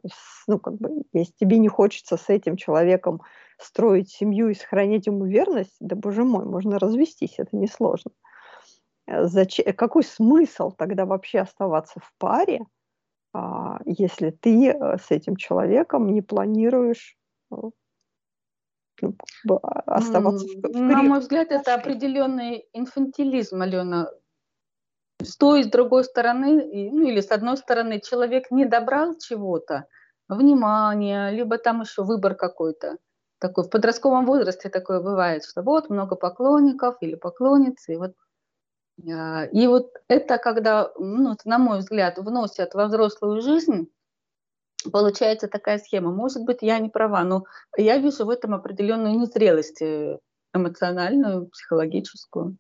ну, 0.48 0.58
как 0.58 0.74
бы, 0.78 1.04
если 1.14 1.34
тебе 1.34 1.60
не 1.60 1.68
хочется 1.68 2.18
с 2.18 2.30
этим 2.30 2.58
человеком 2.58 3.22
строить 3.58 4.10
семью 4.10 4.50
и 4.50 4.54
сохранять 4.54 5.08
ему 5.08 5.26
верность, 5.26 5.76
да, 5.80 5.96
боже 5.96 6.24
мой, 6.24 6.46
можно 6.46 6.80
развестись, 6.80 7.36
это 7.38 7.56
несложно. 7.56 8.12
Э, 9.08 9.26
зачем, 9.26 9.74
какой 9.74 10.04
смысл 10.04 10.72
тогда 10.72 11.06
вообще 11.06 11.40
оставаться 11.40 12.00
в 12.00 12.14
паре, 12.18 12.62
а, 13.34 13.80
если 13.86 14.30
ты 14.30 14.70
э, 14.70 14.98
с 14.98 15.12
этим 15.12 15.36
человеком 15.36 16.14
не 16.14 16.22
планируешь 16.22 17.18
ну, 17.50 17.72
оставаться 19.86 20.46
в, 20.48 20.62
в 20.62 20.82
На 20.82 21.04
мой 21.04 21.20
взгляд, 21.20 21.52
это 21.52 21.76
определенный 21.76 22.66
инфантилизм, 22.74 23.62
Алена 23.62 24.10
с 25.22 25.38
той, 25.38 25.64
с 25.64 25.68
другой 25.68 26.04
стороны, 26.04 26.64
ну 26.92 27.08
или 27.08 27.22
с 27.22 27.32
одной 27.32 27.58
стороны, 27.58 28.00
человек 28.00 28.52
не 28.52 28.66
добрал 28.66 29.18
чего-то, 29.18 29.88
внимания, 30.28 31.30
либо 31.30 31.58
там 31.58 31.82
еще 31.82 32.04
выбор 32.04 32.36
какой-то. 32.36 32.98
Такой 33.40 33.66
в 33.66 33.70
подростковом 33.70 34.26
возрасте 34.26 34.70
такое 34.70 35.02
бывает, 35.02 35.44
что 35.44 35.62
вот 35.62 35.90
много 35.90 36.16
поклонников 36.16 36.96
или 37.02 37.16
поклонниц, 37.16 37.90
и 37.90 37.96
вот 37.96 38.14
а, 39.10 39.46
и 39.46 39.68
вот 39.68 39.92
это, 40.08 40.38
когда, 40.38 40.92
ну, 40.98 41.36
на 41.46 41.58
мой 41.58 41.80
взгляд, 41.80 42.18
вносят 42.18 42.74
во 42.74 42.86
взрослую 42.86 43.42
жизнь, 43.42 43.90
получается 44.92 45.48
такая 45.48 45.80
схема. 45.80 46.12
Может 46.12 46.44
быть, 46.44 46.60
я 46.62 46.80
не 46.80 46.90
права, 46.90 47.24
но 47.24 47.46
я 47.78 47.98
вижу 47.98 48.26
в 48.26 48.30
этом 48.30 48.54
определенную 48.54 49.18
незрелость 49.20 49.82
э, 49.82 50.20
эмоциональную, 50.54 51.48
психологическую. 51.48 52.58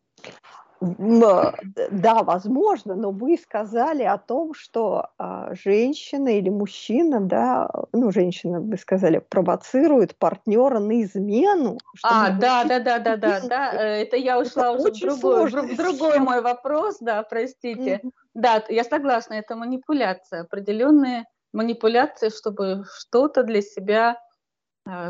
Да, 0.82 2.24
возможно, 2.24 2.96
но 2.96 3.12
вы 3.12 3.38
сказали 3.38 4.03
о 4.03 4.17
том, 4.17 4.53
что 4.53 5.10
а, 5.17 5.53
женщина 5.53 6.38
или 6.38 6.50
мужчина, 6.50 7.22
да, 7.22 7.70
ну, 7.94 8.12
женщина, 8.12 8.60
вы 8.60 8.77
сказали, 8.77 9.20
провоцирует 9.20 10.15
партнера 10.17 10.79
на 10.79 11.01
измену. 11.03 11.77
А, 12.03 12.32
да, 12.32 12.65
да, 12.65 12.79
да, 12.79 13.00
да, 13.00 13.15
да, 13.15 13.39
да, 13.48 13.72
это 13.72 14.17
я 14.17 14.39
ушла 14.39 14.74
это 14.74 14.82
уже 14.82 15.12
в 15.12 15.20
другой, 15.20 15.50
в 15.50 15.77
другой 15.77 16.20
мой 16.20 16.41
вопрос, 16.41 16.98
да, 17.00 17.24
простите. 17.24 18.01
Mm-hmm. 18.03 18.12
Да, 18.34 18.63
я 18.70 18.84
согласна, 18.84 19.36
это 19.36 19.55
манипуляция, 19.55 20.41
определенные 20.41 21.25
манипуляции, 21.53 22.29
чтобы 22.29 22.84
что-то 23.00 23.44
для 23.44 23.62
себя 23.62 24.17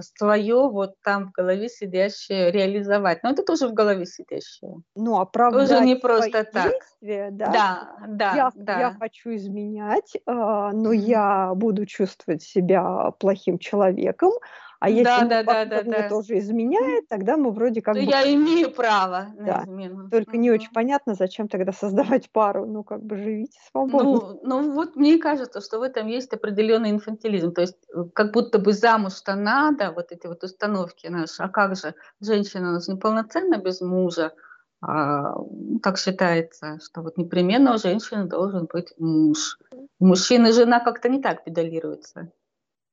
свое 0.01 0.70
вот 0.70 0.94
там 1.03 1.27
в 1.27 1.32
голове 1.32 1.67
сидящее 1.70 2.51
реализовать. 2.51 3.24
Но 3.24 3.32
это 3.32 3.44
тоже 3.44 3.67
в 3.67 3.74
голове 3.74 4.05
сидящее. 4.05 4.75
Ну, 4.96 5.20
оправдать 5.20 5.70
тоже 5.70 5.86
не 5.86 5.96
просто 5.96 6.46
так. 6.46 6.72
Действия, 6.72 7.29
да? 7.32 7.51
Да, 7.51 8.08
да, 8.08 8.36
я, 8.36 8.51
да. 8.55 8.79
Я 8.79 8.96
хочу 8.98 9.36
изменять, 9.36 10.17
а, 10.25 10.72
но 10.72 10.91
я 10.94 11.53
буду 11.55 11.86
чувствовать 11.86 12.41
себя 12.41 13.12
плохим 13.20 13.60
человеком, 13.60 14.32
а 14.79 14.89
если 14.89 15.03
да, 15.03 15.25
да, 15.25 15.44
да, 15.44 15.65
да, 15.65 15.84
да. 15.84 16.10
тоже 16.10 16.38
изменяет, 16.39 17.08
тогда 17.08 17.38
мы 17.38 17.51
вроде 17.51 17.82
как 17.82 17.96
То 17.96 18.01
бы... 18.01 18.05
я 18.05 18.34
имею 18.34 18.72
право 18.72 19.27
на 19.38 19.46
да. 19.46 19.63
измену. 19.63 20.10
Только 20.10 20.38
не 20.38 20.51
очень 20.51 20.72
понятно, 20.74 21.15
зачем 21.15 21.48
тогда 21.48 21.72
создавать 21.72 22.29
пару. 22.32 22.65
Ну, 22.65 22.84
как 22.84 23.03
бы 23.03 23.17
живите 23.17 23.58
свободно. 23.72 24.03
Ну, 24.03 24.39
ну, 24.44 24.72
вот 24.74 24.96
мне 24.96 25.17
кажется, 25.17 25.62
что 25.62 25.79
в 25.79 25.82
этом 25.82 26.08
есть 26.08 26.34
определенный 26.34 26.91
инфантилизм. 26.91 27.53
То 27.53 27.62
есть 27.62 27.77
э, 27.94 28.03
как 28.13 28.34
будто 28.34 28.60
бы 28.60 28.74
замуж-то 28.74 29.36
надо, 29.36 29.91
вот 29.91 30.12
эти 30.12 30.27
вот 30.27 30.44
установки 30.44 31.08
наши. 31.08 31.41
А 31.41 31.50
как 31.50 31.75
же, 31.75 31.96
женщина 32.22 32.70
у 32.70 32.74
нас 32.74 32.88
неполноценна 32.88 33.58
без 33.58 33.82
мужа. 33.82 34.34
А, 34.82 35.36
так 35.82 35.98
считается, 35.98 36.79
что 36.84 37.01
вот 37.01 37.17
непременно 37.17 37.74
у 37.74 37.77
женщины 37.77 38.25
должен 38.25 38.67
быть 38.72 38.94
муж. 39.00 39.58
Мужчина 40.00 40.48
и 40.48 40.51
жена 40.51 40.79
как-то 40.79 41.10
не 41.10 41.22
так 41.22 41.44
педалируются. 41.44 42.32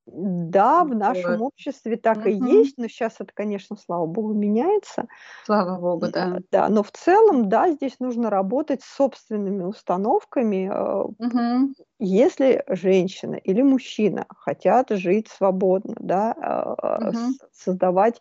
Да, 0.07 0.85
в 0.85 0.95
нашем 0.95 1.41
вот. 1.41 1.43
обществе 1.43 1.97
так 1.97 2.27
и 2.27 2.33
есть, 2.33 2.77
но 2.77 2.89
сейчас 2.89 3.17
это, 3.21 3.33
конечно, 3.35 3.77
слава 3.77 4.07
богу, 4.07 4.33
меняется. 4.35 5.07
Слава 5.45 5.79
богу, 5.79 6.09
да. 6.09 6.39
Да, 6.51 6.69
но 6.69 6.83
в 6.83 6.91
целом, 6.93 7.49
да, 7.49 7.71
здесь 7.71 8.01
нужно 8.01 8.31
работать 8.31 8.83
с 8.83 8.97
собственными 8.97 9.65
установками. 9.65 10.71
Угу. 11.19 11.75
Если 11.99 12.65
женщина 12.69 13.37
или 13.37 13.63
мужчина 13.63 14.27
хотят 14.31 14.91
жить 14.91 15.29
свободно, 15.29 15.95
да, 16.01 16.77
угу. 16.99 17.35
создавать 17.53 18.21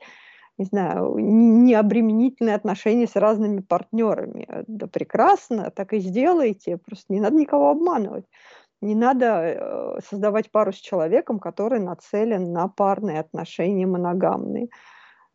не 0.58 0.66
знаю, 0.66 1.16
необременительные 1.18 2.56
отношения 2.56 3.08
с 3.08 3.16
разными 3.16 3.62
партнерами. 3.62 4.48
Да 4.68 4.88
прекрасно, 4.88 5.72
так 5.72 5.94
и 5.94 6.00
сделайте, 6.00 6.78
просто 6.78 7.14
не 7.14 7.20
надо 7.22 7.36
никого 7.38 7.70
обманывать. 7.72 8.26
Не 8.82 8.96
надо 8.96 9.26
э, 9.26 10.00
создавать 10.10 10.52
пару 10.52 10.74
с 10.74 10.78
человеком, 10.78 11.40
который 11.40 11.80
нацелен 11.80 12.52
на 12.52 12.68
парные 12.68 13.20
отношения 13.20 13.86
моногамные, 13.86 14.70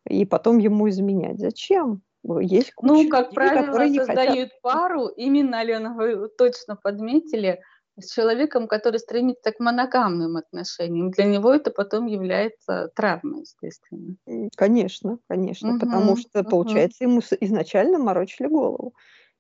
и 0.09 0.25
потом 0.25 0.59
ему 0.59 0.89
изменять. 0.89 1.39
Зачем? 1.39 2.03
Есть 2.41 2.73
куча 2.75 2.93
ну, 2.93 3.09
как 3.09 3.27
людей, 3.27 3.35
правило, 3.35 4.05
создают 4.05 4.49
хотят... 4.49 4.61
пару, 4.63 5.07
именно, 5.07 5.61
Алена, 5.61 5.95
вы 5.95 6.29
точно 6.29 6.75
подметили, 6.75 7.61
с 7.99 8.13
человеком, 8.13 8.69
который 8.69 8.99
стремится 8.99 9.53
к 9.53 9.61
моногамным 9.61 10.37
отношениям. 10.37 11.11
Для 11.11 11.25
него 11.25 11.53
это 11.53 11.71
потом 11.71 12.07
является 12.07 12.91
травмой, 12.95 13.41
естественно. 13.41 14.17
Конечно, 14.57 15.19
конечно, 15.29 15.71
угу, 15.71 15.81
потому 15.81 16.17
что, 16.17 16.41
угу. 16.41 16.51
получается, 16.51 17.05
ему 17.05 17.21
изначально 17.41 17.99
морочили 17.99 18.49
голову. 18.49 18.95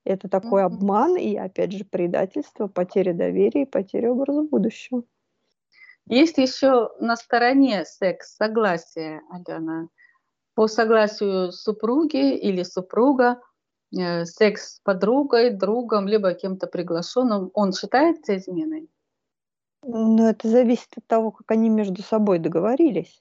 Это 0.07 0.29
такой 0.29 0.63
mm-hmm. 0.63 0.67
обман 0.67 1.17
и, 1.17 1.35
опять 1.35 1.73
же, 1.73 1.85
предательство, 1.85 2.69
потеря 2.69 3.13
доверия 3.13 3.63
и 3.63 3.67
потеря 3.67 4.13
образа 4.13 4.43
будущего. 4.43 5.03
Есть 6.09 6.39
еще 6.39 6.93
на 7.01 7.17
стороне 7.17 7.85
секс, 7.85 8.37
согласие, 8.37 9.23
Алена. 9.31 9.89
По 10.55 10.69
согласию 10.69 11.51
супруги 11.51 12.37
или 12.37 12.63
супруга, 12.63 13.41
э, 13.99 14.25
секс 14.27 14.77
с 14.77 14.81
подругой, 14.85 15.51
другом, 15.51 16.07
либо 16.07 16.35
кем-то 16.35 16.69
приглашенным, 16.69 17.51
он 17.53 17.73
считается 17.73 18.37
изменой? 18.37 18.89
Ну, 19.83 20.29
это 20.29 20.49
зависит 20.49 20.97
от 20.97 21.07
того, 21.09 21.33
как 21.33 21.51
они 21.51 21.69
между 21.69 22.03
собой 22.03 22.39
договорились. 22.39 23.21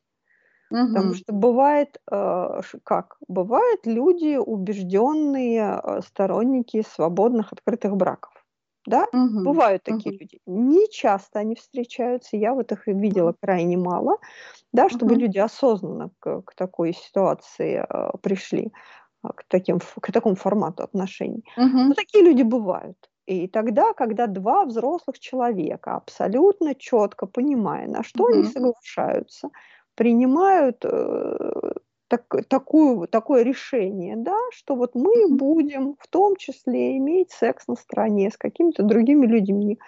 Угу. 0.72 0.88
Потому 0.88 1.14
что 1.14 1.34
бывает, 1.34 1.98
э, 2.12 2.62
как? 2.84 3.18
Бывают 3.28 3.86
люди, 3.86 4.38
убежденные 4.38 5.80
э, 5.84 6.02
сторонники 6.02 6.84
свободных 6.88 7.54
открытых 7.54 7.96
браков. 7.96 8.32
Да, 8.88 9.08
угу. 9.12 9.44
бывают 9.44 9.84
такие 9.84 10.12
угу. 10.12 10.20
люди. 10.22 10.40
Не 10.46 10.88
часто 10.92 11.40
они 11.40 11.56
встречаются, 11.56 12.38
я 12.38 12.54
вот 12.54 12.72
их 12.72 12.86
видела 12.86 13.34
крайне 13.42 13.78
мало, 13.78 14.18
да, 14.72 14.90
чтобы 14.90 15.14
угу. 15.14 15.22
люди 15.22 15.40
осознанно 15.40 16.12
к, 16.20 16.42
к 16.42 16.54
такой 16.56 16.94
ситуации 16.94 17.84
э, 17.88 18.12
пришли, 18.22 18.72
к, 19.24 19.44
таким, 19.48 19.80
к 19.80 20.12
такому 20.12 20.36
формату 20.36 20.84
отношений. 20.84 21.44
Угу. 21.58 21.78
Но 21.78 21.94
такие 21.94 22.24
люди 22.24 22.44
бывают. 22.44 22.98
И 23.26 23.48
тогда, 23.48 23.94
когда 23.94 24.28
два 24.28 24.66
взрослых 24.66 25.18
человека 25.18 25.96
абсолютно 25.96 26.76
четко 26.76 27.26
понимая, 27.26 27.88
на 27.88 28.04
что 28.04 28.26
угу. 28.26 28.34
они 28.34 28.44
соглашаются, 28.44 29.50
принимают 29.96 30.84
э, 30.84 31.72
так, 32.08 32.24
такую, 32.48 33.08
такое 33.08 33.44
решение, 33.44 34.16
да, 34.16 34.38
что 34.52 34.76
вот 34.76 34.96
мы 34.96 35.28
будем 35.30 35.96
в 36.00 36.08
том 36.08 36.36
числе 36.36 36.98
иметь 36.98 37.32
секс 37.32 37.68
на 37.68 37.76
стороне 37.76 38.30
с 38.30 38.38
какими-то 38.38 38.84
другими 38.84 39.26
людьми. 39.26 39.80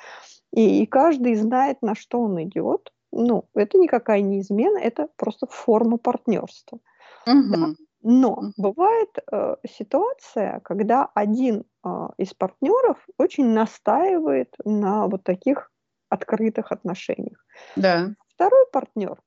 И, 0.52 0.84
и 0.84 0.86
каждый 0.86 1.36
знает, 1.36 1.82
на 1.82 1.96
что 1.96 2.22
он 2.22 2.42
идет. 2.44 2.92
Ну, 3.12 3.46
это 3.54 3.78
никакая 3.78 4.22
не 4.22 4.42
измена, 4.42 4.78
это 4.78 5.08
просто 5.16 5.48
форма 5.48 5.98
партнерства. 5.98 6.80
Угу. 7.26 7.56
Да? 7.56 7.68
Но 8.02 8.52
бывает 8.58 9.10
э, 9.32 9.56
ситуация, 9.70 10.62
когда 10.64 11.10
один 11.14 11.64
э, 11.84 11.90
из 12.18 12.34
партнеров 12.34 12.98
очень 13.18 13.48
настаивает 13.48 14.54
на 14.64 15.08
вот 15.08 15.24
таких 15.24 15.72
открытых 16.10 16.72
отношениях. 16.72 17.46
Да. 17.76 18.10
Второй 18.30 18.66
партнер 18.72 19.18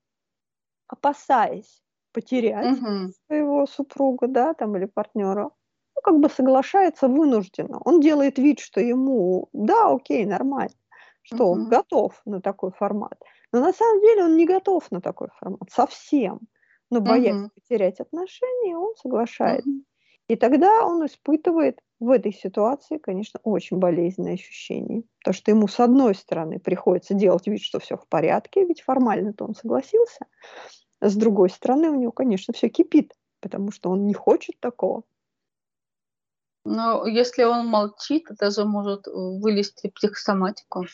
опасаясь 0.92 1.82
потерять 2.12 2.78
угу. 2.78 3.12
своего 3.26 3.66
супруга, 3.66 4.26
да, 4.26 4.54
там 4.54 4.76
или 4.76 4.86
партнера, 4.86 5.50
ну, 5.94 6.02
как 6.02 6.18
бы 6.18 6.28
соглашается 6.28 7.08
вынужденно. 7.08 7.80
Он 7.84 8.00
делает 8.00 8.38
вид, 8.38 8.58
что 8.60 8.80
ему, 8.80 9.48
да, 9.52 9.92
окей, 9.92 10.24
нормально, 10.24 10.74
что 11.22 11.44
угу. 11.46 11.52
он 11.52 11.68
готов 11.68 12.20
на 12.24 12.40
такой 12.40 12.72
формат. 12.72 13.18
Но 13.52 13.60
на 13.60 13.72
самом 13.72 14.00
деле 14.00 14.24
он 14.24 14.36
не 14.36 14.46
готов 14.46 14.90
на 14.90 15.00
такой 15.00 15.28
формат 15.38 15.70
совсем. 15.70 16.40
но 16.90 17.00
боясь 17.00 17.36
угу. 17.36 17.50
потерять 17.54 18.00
отношения, 18.00 18.76
он 18.76 18.94
соглашается. 18.96 19.68
Угу. 19.68 19.84
И 20.28 20.36
тогда 20.36 20.86
он 20.86 21.04
испытывает 21.06 21.80
в 21.98 22.08
этой 22.08 22.32
ситуации, 22.32 22.98
конечно, 22.98 23.40
очень 23.42 23.78
болезненные 23.78 24.34
ощущения. 24.34 25.02
Потому 25.18 25.34
что 25.34 25.50
ему, 25.50 25.66
с 25.66 25.80
одной 25.80 26.14
стороны, 26.14 26.60
приходится 26.60 27.14
делать 27.14 27.48
вид, 27.48 27.60
что 27.60 27.80
все 27.80 27.96
в 27.96 28.06
порядке, 28.06 28.64
ведь 28.64 28.80
формально-то 28.80 29.44
он 29.44 29.54
согласился. 29.54 30.26
С 31.00 31.16
другой 31.16 31.50
стороны, 31.50 31.90
у 31.90 31.94
него, 31.94 32.12
конечно, 32.12 32.52
все 32.52 32.68
кипит, 32.68 33.14
потому 33.40 33.72
что 33.72 33.90
он 33.90 34.06
не 34.06 34.14
хочет 34.14 34.58
такого. 34.60 35.02
Но 36.64 37.06
если 37.06 37.44
он 37.44 37.66
молчит, 37.66 38.30
это 38.30 38.50
же 38.50 38.64
может 38.64 39.06
вылезти 39.06 39.88
в 39.88 39.94
психосоматику. 39.94 40.84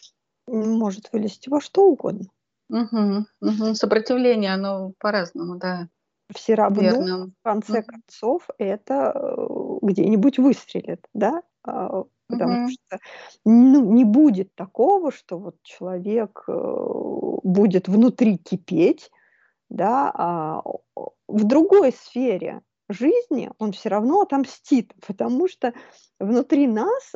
Может 0.47 1.13
вылезти 1.13 1.49
во 1.49 1.61
что 1.61 1.87
угодно. 1.89 2.27
Угу, 2.69 3.27
угу. 3.41 3.75
Сопротивление, 3.75 4.55
оно 4.55 4.93
по-разному, 4.99 5.57
да. 5.57 5.89
Все 6.35 6.55
равно, 6.55 6.81
Верно. 6.81 7.27
в 7.27 7.43
конце 7.43 7.81
угу. 7.81 7.87
концов, 7.87 8.49
это 8.59 9.13
э, 9.15 9.47
где-нибудь 9.83 10.39
выстрелит, 10.39 11.07
да? 11.15 11.43
А, 11.63 12.03
потому 12.29 12.65
угу. 12.65 12.71
что 12.71 12.99
ну, 13.45 13.93
не 13.93 14.05
будет 14.05 14.55
такого, 14.55 15.13
что 15.13 15.39
вот 15.39 15.57
человек 15.63 16.45
э, 16.49 16.53
будет 17.45 17.87
внутри 17.87 18.39
кипеть, 18.39 19.11
да, 19.69 20.11
а 20.15 20.63
в 21.29 21.45
другой 21.45 21.93
сфере 21.93 22.63
жизни 22.89 23.51
он 23.59 23.73
все 23.73 23.89
равно 23.89 24.23
отомстит, 24.23 24.93
потому 25.07 25.49
что 25.49 25.73
внутри 26.21 26.67
нас 26.67 27.13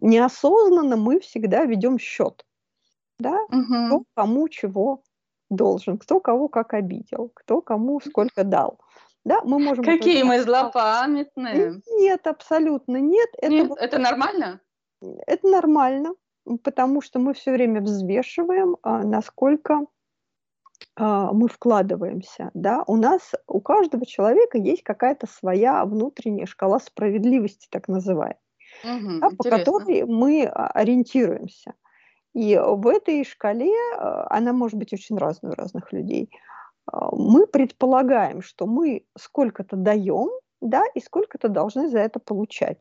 неосознанно 0.00 0.96
мы 0.96 1.20
всегда 1.20 1.64
ведем 1.64 1.98
счет, 1.98 2.44
да, 3.18 3.42
угу. 3.44 3.86
кто 3.86 4.04
кому 4.14 4.48
чего 4.48 5.02
должен, 5.50 5.98
кто 5.98 6.20
кого 6.20 6.48
как 6.48 6.74
обидел, 6.74 7.30
кто 7.34 7.60
кому 7.60 8.00
сколько 8.00 8.44
дал. 8.44 8.80
Да, 9.24 9.40
мы 9.42 9.58
можем 9.58 9.84
Какие 9.84 10.22
мы 10.22 10.40
злопамятные. 10.40 11.80
Нет, 11.98 12.28
абсолютно 12.28 12.98
нет. 12.98 13.28
Это, 13.38 13.52
нет, 13.52 13.68
вот, 13.68 13.78
это 13.80 13.98
нормально? 13.98 14.60
Это 15.26 15.48
нормально, 15.48 16.14
потому 16.62 17.02
что 17.02 17.18
мы 17.18 17.34
все 17.34 17.50
время 17.50 17.80
взвешиваем, 17.80 18.76
а, 18.82 19.02
насколько 19.02 19.86
мы 20.96 21.48
вкладываемся, 21.48 22.50
да, 22.54 22.82
у 22.86 22.96
нас, 22.96 23.32
у 23.46 23.60
каждого 23.60 24.06
человека 24.06 24.58
есть 24.58 24.82
какая-то 24.82 25.26
своя 25.26 25.84
внутренняя 25.84 26.46
шкала 26.46 26.78
справедливости, 26.78 27.68
так 27.70 27.88
называемая, 27.88 28.40
угу, 28.84 29.20
да, 29.20 29.28
по 29.36 29.44
которой 29.44 30.04
мы 30.04 30.44
а, 30.44 30.68
ориентируемся. 30.68 31.74
И 32.34 32.56
в 32.56 32.86
этой 32.88 33.24
шкале 33.24 33.72
а, 33.98 34.26
она 34.30 34.52
может 34.52 34.78
быть 34.78 34.92
очень 34.92 35.16
разной 35.16 35.52
у 35.52 35.54
разных 35.54 35.92
людей. 35.92 36.30
Мы 37.12 37.46
предполагаем, 37.46 38.42
что 38.42 38.66
мы 38.66 39.06
сколько-то 39.18 39.76
даем, 39.76 40.28
да, 40.60 40.84
и 40.94 41.00
сколько-то 41.00 41.48
должны 41.48 41.88
за 41.88 41.98
это 41.98 42.20
получать. 42.20 42.78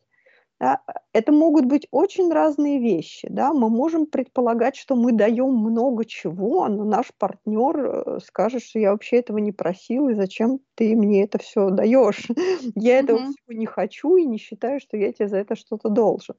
Да? 0.60 0.82
Это 1.12 1.32
могут 1.32 1.66
быть 1.66 1.88
очень 1.92 2.32
разные 2.32 2.80
вещи. 2.80 3.28
Да? 3.30 3.54
Мы 3.54 3.70
можем 3.70 4.06
предполагать, 4.06 4.76
что 4.76 4.96
мы 4.96 5.12
даем 5.12 5.54
много 5.54 6.06
чего, 6.06 6.68
но 6.68 6.84
наш 6.86 7.12
партнер 7.18 7.78
э, 7.78 8.20
скажет, 8.26 8.64
что 8.64 8.80
я 8.80 8.92
вообще 8.92 9.18
этого 9.18 9.38
не 9.40 9.52
просил, 9.52 10.08
и 10.08 10.14
зачем 10.14 10.60
ты 10.76 10.96
мне 10.96 11.24
это 11.24 11.40
все 11.40 11.70
даешь? 11.70 12.28
Я 12.76 13.00
этого 13.00 13.20
всего 13.20 13.60
не 13.60 13.66
хочу 13.66 14.16
и 14.16 14.26
не 14.26 14.38
считаю, 14.38 14.80
что 14.80 14.98
я 14.98 15.12
тебе 15.12 15.28
за 15.28 15.38
это 15.38 15.56
что-то 15.56 15.90
должен. 15.90 16.36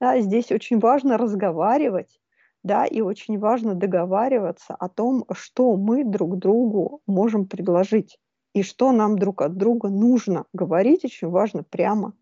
Да, 0.00 0.20
здесь 0.20 0.52
очень 0.52 0.78
важно 0.78 1.16
разговаривать, 1.16 2.20
да, 2.62 2.84
и 2.84 3.00
очень 3.00 3.38
важно 3.38 3.74
договариваться 3.74 4.74
о 4.74 4.88
том, 4.88 5.24
что 5.32 5.76
мы 5.76 6.04
друг 6.04 6.38
другу 6.38 7.00
можем 7.06 7.46
предложить 7.46 8.18
и 8.52 8.62
что 8.62 8.92
нам 8.92 9.18
друг 9.18 9.42
от 9.42 9.56
друга 9.56 9.88
нужно. 9.88 10.44
Говорить 10.52 11.04
очень 11.04 11.28
важно 11.28 11.62
прямо 11.62 12.14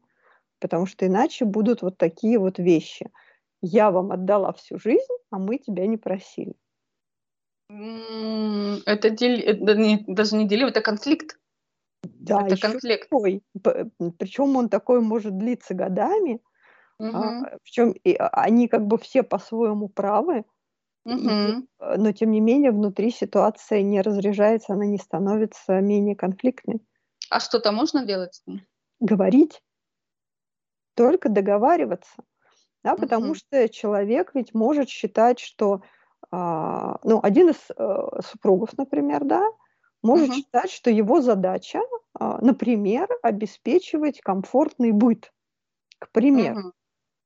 потому 0.64 0.87
что 0.87 1.06
иначе 1.06 1.44
будут 1.44 1.83
вот 1.83 1.99
такие 1.99 2.38
вот 2.38 2.59
вещи. 2.59 3.11
Я 3.61 3.90
вам 3.90 4.12
отдала 4.12 4.50
всю 4.54 4.78
жизнь, 4.78 5.14
а 5.30 5.38
мы 5.38 5.59
тебя 5.59 5.87
не 5.87 5.99
просили. 5.99 6.54
Это, 7.69 9.10
дел... 9.10 9.38
это 9.38 9.75
не, 9.75 10.02
даже 10.06 10.36
не 10.36 10.49
делим, 10.49 10.69
это 10.69 10.80
конфликт. 10.80 11.38
Да, 12.02 12.47
это 12.47 12.56
конфликт. 12.56 13.10
Такой. 13.10 13.43
Причем 14.19 14.56
он 14.56 14.71
такой 14.71 15.02
может 15.02 15.36
длиться 15.36 15.75
годами. 15.75 16.41
Угу. 16.99 17.15
А, 17.15 17.58
причем 17.62 17.91
и, 17.91 18.15
а, 18.15 18.28
они 18.28 18.67
как 18.67 18.86
бы 18.86 18.97
все 18.97 19.23
по-своему 19.23 19.91
правы. 19.91 20.47
Угу. 21.04 21.28
И, 21.28 21.67
но 21.99 22.12
тем 22.12 22.30
не 22.30 22.41
менее 22.41 22.71
внутри 22.71 23.10
ситуация 23.10 23.82
не 23.82 24.00
разряжается, 24.00 24.73
она 24.73 24.86
не 24.86 24.97
становится 24.97 25.78
менее 25.82 26.17
конфликтной. 26.17 26.80
А 27.28 27.38
что-то 27.38 27.71
можно 27.71 28.06
делать? 28.06 28.43
Говорить 29.00 29.60
только 30.95 31.28
договариваться, 31.28 32.23
да, 32.83 32.97
потому 32.97 33.28
угу. 33.28 33.35
что 33.35 33.69
человек 33.69 34.33
ведь 34.35 34.54
может 34.54 34.89
считать, 34.89 35.39
что, 35.39 35.83
а, 36.30 36.99
ну, 37.02 37.21
один 37.23 37.50
из 37.50 37.57
а, 37.76 38.21
супругов, 38.23 38.76
например, 38.76 39.25
да, 39.25 39.43
может 40.02 40.28
угу. 40.28 40.37
считать, 40.37 40.71
что 40.71 40.91
его 40.91 41.21
задача, 41.21 41.80
а, 42.13 42.39
например, 42.45 43.09
обеспечивать 43.23 44.21
комфортный 44.21 44.93
быт, 44.93 45.33
к 45.99 46.11
примеру. 46.11 46.59
Угу. 46.59 46.73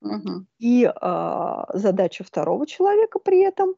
Угу. 0.00 0.46
И 0.58 0.84
а, 0.84 1.66
задача 1.76 2.22
второго 2.22 2.66
человека 2.66 3.18
при 3.18 3.40
этом, 3.40 3.74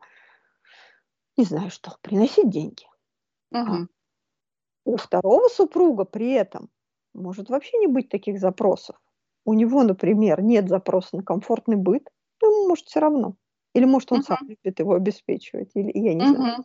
не 1.38 1.44
знаю 1.44 1.70
что, 1.70 1.96
приносить 2.03 2.50
деньги. 2.50 2.85
Угу. 3.53 3.72
А 3.72 3.87
у 4.85 4.96
второго 4.96 5.48
супруга 5.48 6.05
при 6.05 6.33
этом 6.33 6.68
может 7.14 7.48
вообще 7.48 7.79
не 7.79 7.87
быть 7.87 8.09
таких 8.09 8.38
запросов 8.38 8.96
у 9.44 9.55
него, 9.55 9.83
например, 9.83 10.42
нет 10.42 10.68
запроса 10.68 11.16
на 11.16 11.22
комфортный 11.22 11.76
быт, 11.76 12.09
ну, 12.42 12.50
ему 12.50 12.68
может 12.68 12.87
все 12.87 13.00
равно. 13.00 13.35
Или 13.74 13.85
может 13.85 14.12
он 14.12 14.20
uh-huh. 14.20 14.24
сам 14.24 14.38
любит 14.42 14.79
его 14.79 14.94
обеспечивать, 14.94 15.70
или 15.74 15.90
я 15.94 16.14
не 16.14 16.24
uh-huh. 16.24 16.37
знаю. 16.37 16.64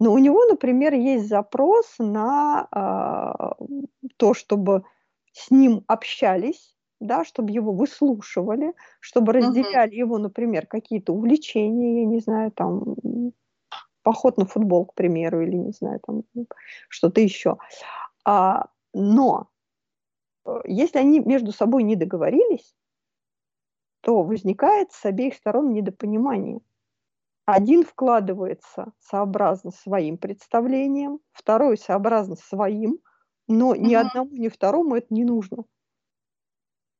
Но 0.00 0.12
у 0.12 0.18
него, 0.18 0.44
например, 0.44 0.94
есть 0.94 1.28
запрос 1.28 1.94
на 1.98 2.68
э, 2.72 3.64
то, 4.16 4.34
чтобы 4.34 4.84
с 5.32 5.50
ним 5.50 5.84
общались, 5.86 6.74
да, 7.00 7.24
чтобы 7.24 7.52
его 7.52 7.72
выслушивали, 7.72 8.72
чтобы 9.00 9.32
разделяли 9.32 9.92
uh-huh. 9.92 9.98
его, 9.98 10.18
например, 10.18 10.66
какие-то 10.66 11.12
увлечения, 11.12 12.00
я 12.00 12.06
не 12.06 12.20
знаю, 12.20 12.50
там 12.52 12.96
поход 14.02 14.36
на 14.36 14.46
футбол, 14.46 14.86
к 14.86 14.94
примеру, 14.94 15.42
или 15.42 15.56
не 15.56 15.72
знаю, 15.72 16.00
там 16.06 16.22
что-то 16.88 17.20
еще. 17.20 17.56
А, 18.24 18.66
но 18.92 19.48
если 20.64 20.98
они 20.98 21.20
между 21.20 21.52
собой 21.52 21.82
не 21.82 21.96
договорились, 21.96 22.74
то 24.00 24.22
возникает 24.22 24.92
с 24.92 25.04
обеих 25.04 25.34
сторон 25.34 25.72
недопонимание. 25.72 26.60
Один 27.46 27.84
вкладывается 27.84 28.92
сообразно 29.00 29.70
своим 29.70 30.18
представлением, 30.18 31.20
второй 31.32 31.76
сообразно 31.76 32.36
своим, 32.36 33.00
но 33.48 33.74
ни 33.74 33.96
угу. 33.96 34.06
одному, 34.06 34.30
ни 34.30 34.48
второму 34.48 34.96
это 34.96 35.08
не 35.10 35.24
нужно. 35.24 35.64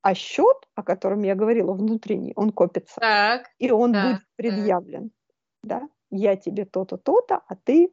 А 0.03 0.15
счет, 0.15 0.69
о 0.75 0.83
котором 0.83 1.23
я 1.23 1.35
говорила, 1.35 1.73
внутренний, 1.73 2.35
он 2.37 2.53
копится. 2.53 3.01
Так, 3.01 3.49
и 3.59 3.71
он 3.71 3.93
так, 3.93 4.05
будет 4.05 4.27
предъявлен. 4.37 5.11
Так. 5.11 5.11
Да? 5.63 5.89
Я 6.11 6.37
тебе 6.37 6.67
то-то, 6.67 6.99
то-то, 6.99 7.43
а 7.47 7.57
ты 7.57 7.91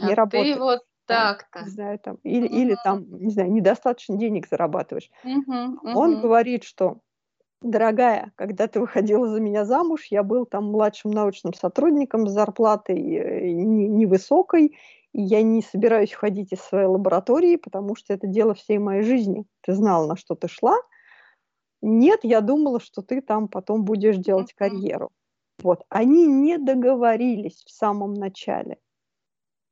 не 0.00 0.12
а 0.12 0.16
работаешь. 0.16 0.54
Ты 0.54 0.60
вот 0.60 0.80
так-то. 1.10 1.64
Не 1.64 1.70
знаю, 1.70 1.98
там, 1.98 2.16
или, 2.22 2.46
угу. 2.46 2.54
или 2.54 2.76
там, 2.84 3.06
не 3.18 3.30
знаю, 3.30 3.52
недостаточно 3.52 4.16
денег 4.16 4.48
зарабатываешь. 4.48 5.10
Угу, 5.24 5.52
угу. 5.52 5.98
Он 5.98 6.20
говорит, 6.20 6.64
что 6.64 6.98
дорогая, 7.62 8.32
когда 8.36 8.66
ты 8.66 8.80
выходила 8.80 9.28
за 9.28 9.40
меня 9.40 9.64
замуж, 9.64 10.06
я 10.10 10.22
был 10.22 10.46
там 10.46 10.64
младшим 10.66 11.10
научным 11.10 11.54
сотрудником 11.54 12.26
с 12.26 12.32
зарплатой 12.32 12.98
э, 12.98 13.50
невысокой, 13.50 14.76
и 15.12 15.22
я 15.22 15.42
не 15.42 15.62
собираюсь 15.62 16.12
ходить 16.12 16.52
из 16.52 16.60
своей 16.60 16.86
лаборатории, 16.86 17.56
потому 17.56 17.96
что 17.96 18.14
это 18.14 18.26
дело 18.26 18.54
всей 18.54 18.78
моей 18.78 19.02
жизни. 19.02 19.44
Ты 19.62 19.74
знала, 19.74 20.06
на 20.06 20.16
что 20.16 20.34
ты 20.34 20.48
шла. 20.48 20.76
Нет, 21.82 22.20
я 22.22 22.40
думала, 22.40 22.80
что 22.80 23.02
ты 23.02 23.20
там 23.20 23.48
потом 23.48 23.84
будешь 23.84 24.16
делать 24.16 24.52
карьеру. 24.52 25.10
Вот, 25.62 25.84
они 25.88 26.26
не 26.26 26.58
договорились 26.58 27.62
в 27.66 27.70
самом 27.70 28.14
начале. 28.14 28.78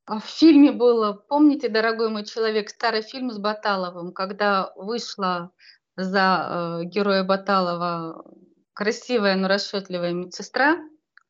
А 0.08 0.20
в 0.20 0.24
фильме 0.24 0.72
было, 0.72 1.12
помните, 1.12 1.68
дорогой 1.68 2.08
мой 2.08 2.24
человек, 2.24 2.70
старый 2.70 3.02
фильм 3.02 3.30
с 3.30 3.38
Баталовым, 3.38 4.12
когда 4.14 4.72
вышла 4.74 5.50
за 5.96 6.80
э, 6.80 6.84
героя 6.84 7.24
Баталова 7.24 8.24
красивая, 8.72 9.36
но 9.36 9.48
расчетливая 9.48 10.14
медсестра, 10.14 10.78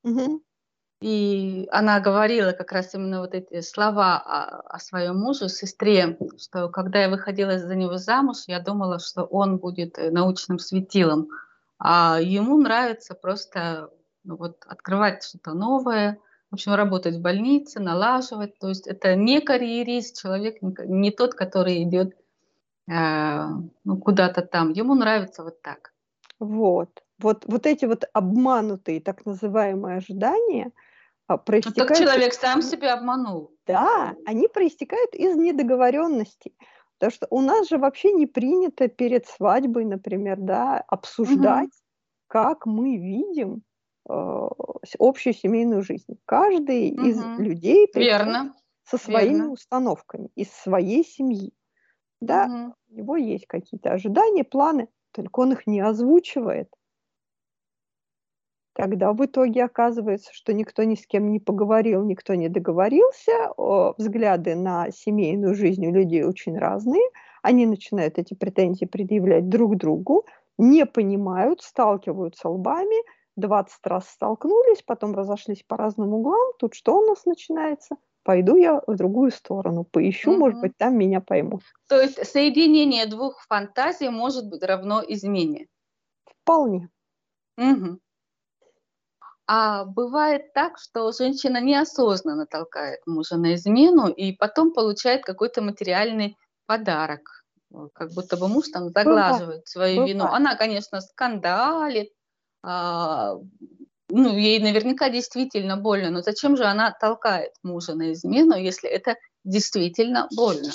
угу. 0.04 0.44
и 1.00 1.66
она 1.72 1.98
говорила 1.98 2.52
как 2.52 2.70
раз 2.70 2.94
именно 2.94 3.20
вот 3.20 3.34
эти 3.34 3.62
слова 3.62 4.16
о, 4.16 4.60
о 4.60 4.78
своем 4.78 5.16
муже, 5.16 5.48
сестре, 5.48 6.16
что 6.38 6.68
когда 6.68 7.02
я 7.02 7.08
выходила 7.08 7.58
за 7.58 7.74
него 7.74 7.96
замуж, 7.96 8.44
я 8.46 8.60
думала, 8.60 9.00
что 9.00 9.24
он 9.24 9.58
будет 9.58 9.98
э, 9.98 10.12
научным 10.12 10.60
светилом, 10.60 11.26
а 11.80 12.20
ему 12.20 12.56
нравится 12.60 13.14
просто 13.14 13.90
ну, 14.22 14.36
вот, 14.36 14.62
открывать 14.68 15.24
что-то 15.24 15.54
новое, 15.54 16.20
в 16.50 16.54
общем, 16.54 16.74
работать 16.74 17.16
в 17.16 17.20
больнице, 17.20 17.80
налаживать. 17.80 18.58
То 18.58 18.68
есть 18.68 18.86
это 18.86 19.14
не 19.14 19.40
карьерист, 19.40 20.20
человек 20.20 20.62
не 20.62 21.10
тот, 21.10 21.34
который 21.34 21.82
идет 21.82 22.16
э, 22.90 23.44
ну, 23.84 23.96
куда-то 23.98 24.42
там. 24.42 24.70
Ему 24.70 24.94
нравится 24.94 25.44
вот 25.44 25.60
так. 25.60 25.92
Вот. 26.38 27.02
Вот, 27.18 27.44
вот 27.46 27.66
эти 27.66 27.84
вот 27.84 28.04
обманутые 28.12 29.00
так 29.00 29.26
называемые 29.26 29.98
ожидания 29.98 30.72
а, 31.26 31.36
проистекают... 31.36 31.88
Так 31.88 31.98
человек 31.98 32.32
сам 32.32 32.62
себя 32.62 32.94
обманул. 32.94 33.52
Да, 33.66 34.14
они 34.24 34.48
проистекают 34.48 35.14
из 35.14 35.36
недоговоренностей. 35.36 36.54
Потому 36.98 37.12
что 37.12 37.26
у 37.30 37.40
нас 37.40 37.68
же 37.68 37.78
вообще 37.78 38.12
не 38.12 38.26
принято 38.26 38.88
перед 38.88 39.26
свадьбой, 39.26 39.84
например, 39.84 40.38
да, 40.38 40.82
обсуждать, 40.88 41.68
угу. 41.68 42.28
как 42.28 42.66
мы 42.66 42.96
видим 42.96 43.62
общую 44.08 45.34
семейную 45.34 45.82
жизнь. 45.82 46.18
Каждый 46.24 46.92
угу. 46.92 47.06
из 47.06 47.22
людей 47.38 47.88
Верно. 47.94 48.54
со 48.84 48.98
своими 48.98 49.36
Верно. 49.36 49.52
установками 49.52 50.30
из 50.34 50.50
своей 50.50 51.04
семьи. 51.04 51.52
Да, 52.20 52.46
угу. 52.46 52.74
у 52.90 52.94
него 52.94 53.16
есть 53.16 53.46
какие-то 53.46 53.92
ожидания, 53.92 54.44
планы, 54.44 54.88
только 55.12 55.40
он 55.40 55.52
их 55.52 55.66
не 55.66 55.80
озвучивает. 55.80 56.68
Тогда 58.78 59.12
в 59.12 59.24
итоге 59.24 59.64
оказывается, 59.64 60.30
что 60.32 60.52
никто 60.52 60.84
ни 60.84 60.94
с 60.94 61.04
кем 61.04 61.32
не 61.32 61.40
поговорил, 61.40 62.04
никто 62.04 62.36
не 62.36 62.48
договорился, 62.48 63.32
взгляды 63.56 64.54
на 64.54 64.92
семейную 64.92 65.56
жизнь 65.56 65.84
у 65.84 65.92
людей 65.92 66.22
очень 66.22 66.56
разные, 66.56 67.02
они 67.42 67.66
начинают 67.66 68.18
эти 68.18 68.34
претензии 68.34 68.84
предъявлять 68.84 69.48
друг 69.48 69.76
другу, 69.76 70.26
не 70.58 70.86
понимают, 70.86 71.60
сталкиваются 71.60 72.48
лбами, 72.48 73.02
20 73.38 73.86
раз 73.86 74.08
столкнулись, 74.08 74.82
потом 74.82 75.14
разошлись 75.14 75.62
по 75.62 75.76
разным 75.76 76.12
углам, 76.14 76.52
тут 76.58 76.74
что 76.74 76.98
у 76.98 77.06
нас 77.06 77.24
начинается? 77.24 77.96
Пойду 78.24 78.56
я 78.56 78.82
в 78.86 78.94
другую 78.96 79.30
сторону, 79.30 79.84
поищу, 79.84 80.32
угу. 80.32 80.40
может 80.40 80.60
быть, 80.60 80.76
там 80.76 80.98
меня 80.98 81.20
поймут. 81.20 81.62
То 81.88 82.00
есть 82.00 82.26
соединение 82.26 83.06
двух 83.06 83.40
фантазий 83.48 84.10
может 84.10 84.48
быть 84.50 84.62
равно 84.62 85.02
измене? 85.06 85.68
Вполне. 86.26 86.90
Угу. 87.56 87.98
А 89.46 89.86
бывает 89.86 90.52
так, 90.52 90.78
что 90.78 91.10
женщина 91.12 91.58
неосознанно 91.62 92.44
толкает 92.44 93.00
мужа 93.06 93.38
на 93.38 93.54
измену 93.54 94.08
и 94.08 94.32
потом 94.32 94.74
получает 94.74 95.24
какой-то 95.24 95.62
материальный 95.62 96.36
подарок. 96.66 97.20
Как 97.94 98.12
будто 98.12 98.36
бы 98.36 98.48
муж 98.48 98.68
там 98.68 98.90
заглаживает 98.90 99.40
бывает, 99.40 99.68
свою 99.68 99.96
бывает. 99.96 100.14
вину. 100.14 100.24
Она, 100.24 100.54
конечно, 100.56 101.00
скандалит, 101.00 102.12
ну, 102.62 104.36
ей 104.36 104.58
наверняка 104.60 105.10
действительно 105.10 105.76
больно, 105.76 106.10
но 106.10 106.22
зачем 106.22 106.56
же 106.56 106.64
она 106.64 106.92
толкает 106.92 107.52
мужа 107.62 107.94
на 107.94 108.12
измену, 108.12 108.56
если 108.56 108.88
это 108.88 109.16
действительно 109.44 110.28
больно? 110.34 110.70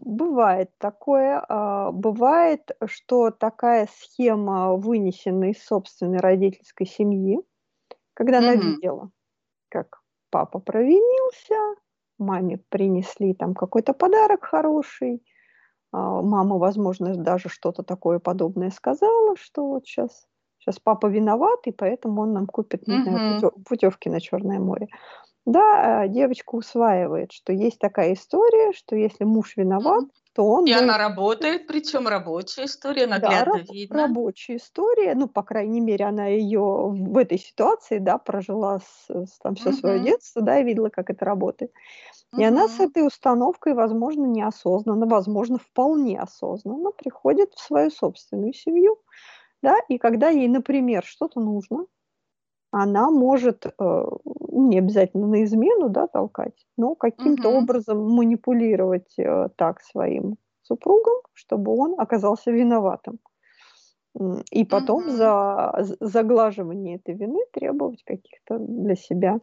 Бывает 0.00 0.70
такое. 0.78 1.44
А, 1.48 1.90
бывает, 1.90 2.70
что 2.86 3.30
такая 3.30 3.88
схема 3.98 4.76
вынесена 4.76 5.50
из 5.50 5.64
собственной 5.64 6.18
родительской 6.18 6.86
семьи, 6.86 7.40
когда 8.14 8.38
она 8.38 8.54
mm-hmm. 8.54 8.60
видела, 8.60 9.10
как 9.68 10.00
папа 10.30 10.60
провинился, 10.60 11.54
маме 12.18 12.62
принесли 12.68 13.34
там 13.34 13.54
какой-то 13.54 13.92
подарок 13.92 14.44
хороший, 14.44 15.22
а, 15.92 16.22
мама, 16.22 16.58
возможно, 16.58 17.14
даже 17.16 17.48
что-то 17.48 17.82
такое 17.82 18.18
подобное 18.18 18.70
сказала, 18.70 19.36
что 19.36 19.66
вот 19.66 19.86
сейчас, 19.86 20.26
сейчас 20.60 20.78
папа 20.78 21.06
виноват, 21.06 21.66
и 21.66 21.72
поэтому 21.72 22.22
он 22.22 22.32
нам 22.32 22.46
купит, 22.46 22.86
не 22.86 23.02
знаю, 23.02 23.52
путевки 23.66 24.08
на 24.08 24.20
Черное 24.20 24.58
море. 24.58 24.88
Да, 25.46 26.06
девочка 26.06 26.54
усваивает, 26.54 27.32
что 27.32 27.52
есть 27.52 27.78
такая 27.78 28.12
история, 28.12 28.72
что 28.72 28.94
если 28.94 29.24
муж 29.24 29.56
виноват, 29.56 30.04
то 30.34 30.44
он... 30.44 30.66
И 30.66 30.72
она 30.72 30.98
работает, 30.98 31.66
причем 31.66 32.06
рабочая 32.06 32.66
история, 32.66 33.06
наглядно 33.06 33.54
да, 33.54 33.72
видно. 33.72 34.02
рабочая 34.02 34.56
история, 34.56 35.14
ну, 35.14 35.28
по 35.28 35.42
крайней 35.42 35.80
мере, 35.80 36.04
она 36.04 36.26
ее 36.26 36.60
в 36.60 37.16
этой 37.16 37.38
ситуации, 37.38 37.98
да, 37.98 38.18
прожила 38.18 38.80
с, 38.80 39.08
с, 39.08 39.38
там 39.38 39.54
все 39.54 39.70
угу. 39.70 39.78
свое 39.78 40.00
детство, 40.00 40.42
да, 40.42 40.60
и 40.60 40.64
видела, 40.64 40.90
как 40.90 41.08
это 41.10 41.24
работает. 41.24 41.72
И 42.36 42.44
она 42.44 42.68
с 42.68 42.78
этой 42.78 43.04
установкой, 43.04 43.74
возможно, 43.74 44.24
неосознанно, 44.26 45.06
возможно, 45.06 45.58
вполне 45.58 46.20
осознанно 46.20 46.92
приходит 46.92 47.54
в 47.54 47.60
свою 47.60 47.90
собственную 47.90 48.52
семью, 48.52 48.98
да, 49.62 49.76
и 49.88 49.98
когда 49.98 50.28
ей, 50.28 50.48
например, 50.48 51.04
что-то 51.04 51.40
нужно, 51.40 51.86
она 52.70 53.10
может 53.10 53.66
э, 53.66 54.04
не 54.52 54.78
обязательно 54.78 55.26
на 55.26 55.44
измену 55.44 55.88
да, 55.88 56.06
толкать, 56.06 56.66
но 56.76 56.94
каким-то 56.94 57.48
угу. 57.48 57.58
образом 57.58 57.98
манипулировать 58.10 59.18
э, 59.18 59.48
так 59.56 59.80
своим 59.82 60.36
супругом, 60.62 61.20
чтобы 61.32 61.76
он 61.76 61.94
оказался 61.98 62.50
виноватым. 62.50 63.18
И 64.50 64.64
потом 64.64 65.02
угу. 65.04 65.10
за 65.10 65.72
заглаживание 66.00 66.96
этой 66.96 67.14
вины 67.14 67.40
требовать 67.52 68.02
каких-то 68.04 68.58
для 68.58 68.96
себя 68.96 69.40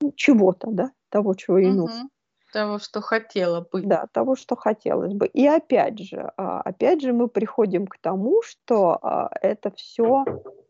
ну, 0.00 0.12
чего-то, 0.14 0.70
да, 0.70 0.92
того, 1.08 1.34
чего 1.34 1.58
ей 1.58 1.70
угу. 1.70 1.78
нужно. 1.78 2.08
Того, 2.54 2.78
что 2.78 3.00
хотела 3.00 3.62
бы. 3.62 3.82
Да, 3.82 4.06
того, 4.12 4.36
что 4.36 4.54
хотелось 4.54 5.12
бы. 5.12 5.26
И 5.26 5.44
опять 5.44 5.98
же, 5.98 6.30
а, 6.36 6.60
опять 6.60 7.02
же 7.02 7.12
мы 7.12 7.26
приходим 7.26 7.88
к 7.88 7.98
тому, 7.98 8.42
что 8.42 8.96
а, 9.02 9.28
это 9.42 9.72
все 9.72 10.24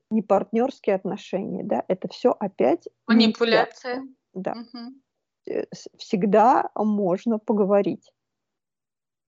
не 0.08 0.22
партнерские 0.22 0.96
отношения, 0.96 1.62
да, 1.62 1.84
это 1.86 2.08
все 2.08 2.34
опять 2.40 2.88
манипуляция. 3.06 4.02
Да. 4.32 4.54
Угу. 4.54 5.66
Всегда 5.98 6.70
можно 6.74 7.38
поговорить. 7.38 8.10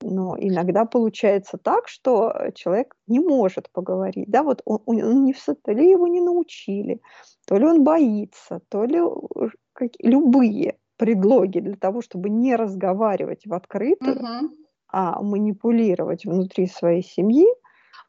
Но 0.01 0.35
иногда 0.39 0.87
получается 0.87 1.59
так, 1.59 1.89
что 1.89 2.35
человек 2.55 2.97
не 3.07 3.21
может 3.21 3.71
поговорить. 3.71 4.31
Да, 4.31 4.43
вот 4.43 4.63
он, 4.65 4.81
он 4.87 5.25
не, 5.25 5.35
то 5.35 5.73
ли 5.73 5.91
его 5.91 6.07
не 6.07 6.23
научили, 6.23 7.03
то 7.47 7.59
ли 7.59 7.67
он 7.67 7.85
боится, 7.85 8.63
то 8.71 8.85
ли 8.85 8.99
как, 9.75 9.91
любые 9.99 10.79
предлоги 10.97 11.61
для 11.61 11.77
того, 11.77 12.03
чтобы 12.03 12.31
не 12.31 12.57
разговаривать 12.57 13.47
в 13.47 13.55
открытую, 13.55 14.17
угу. 14.17 14.57
а 14.89 15.21
манипулировать 15.23 16.25
внутри 16.25 16.67
своей 16.67 17.03
семьи, 17.03 17.47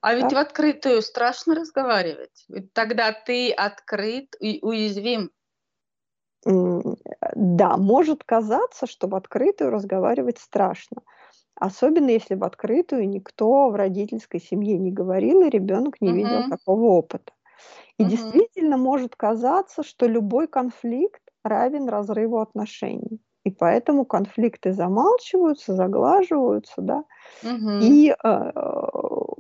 а 0.02 0.13
ведь 0.13 0.32
в 0.32 0.38
открытую 0.38 1.02
страшно 1.02 1.56
разговаривать. 1.56 2.45
Ведь 2.50 2.71
тогда 2.73 3.12
ты 3.12 3.52
открыт 3.52 4.36
и 4.39 4.60
уязвим. 4.62 5.32
Да, 6.45 7.78
может 7.78 8.23
казаться, 8.23 8.88
что 8.88 9.08
в 9.08 9.15
открытую 9.15 9.71
разговаривать 9.71 10.38
страшно. 10.38 11.02
Особенно 11.56 12.10
если 12.10 12.36
в 12.36 12.43
открытую 12.43 13.10
никто 13.10 13.69
в 13.69 13.76
родительской 13.76 14.39
семье 14.39 14.78
не 14.78 14.91
говорил, 14.91 15.41
и 15.41 15.50
ребенок 15.50 16.00
не 16.00 16.10
угу. 16.10 16.17
видел 16.17 16.50
такого 16.50 16.86
опыта. 16.91 17.34
И 17.97 18.04
угу. 18.04 18.12
действительно 18.12 18.78
может 18.78 19.15
казаться, 19.15 19.84
что 19.84 20.08
любой 20.08 20.47
конфликт 20.47 21.21
равен 21.48 21.90
разрыву 21.90 22.40
отношений. 22.40 23.22
И 23.44 23.50
поэтому 23.50 24.06
конфликты 24.06 24.74
замалчиваются, 24.74 25.74
заглаживаются, 25.74 26.82
да, 26.82 27.06
угу. 27.44 27.80
и 27.82 28.12
э, 28.12 28.52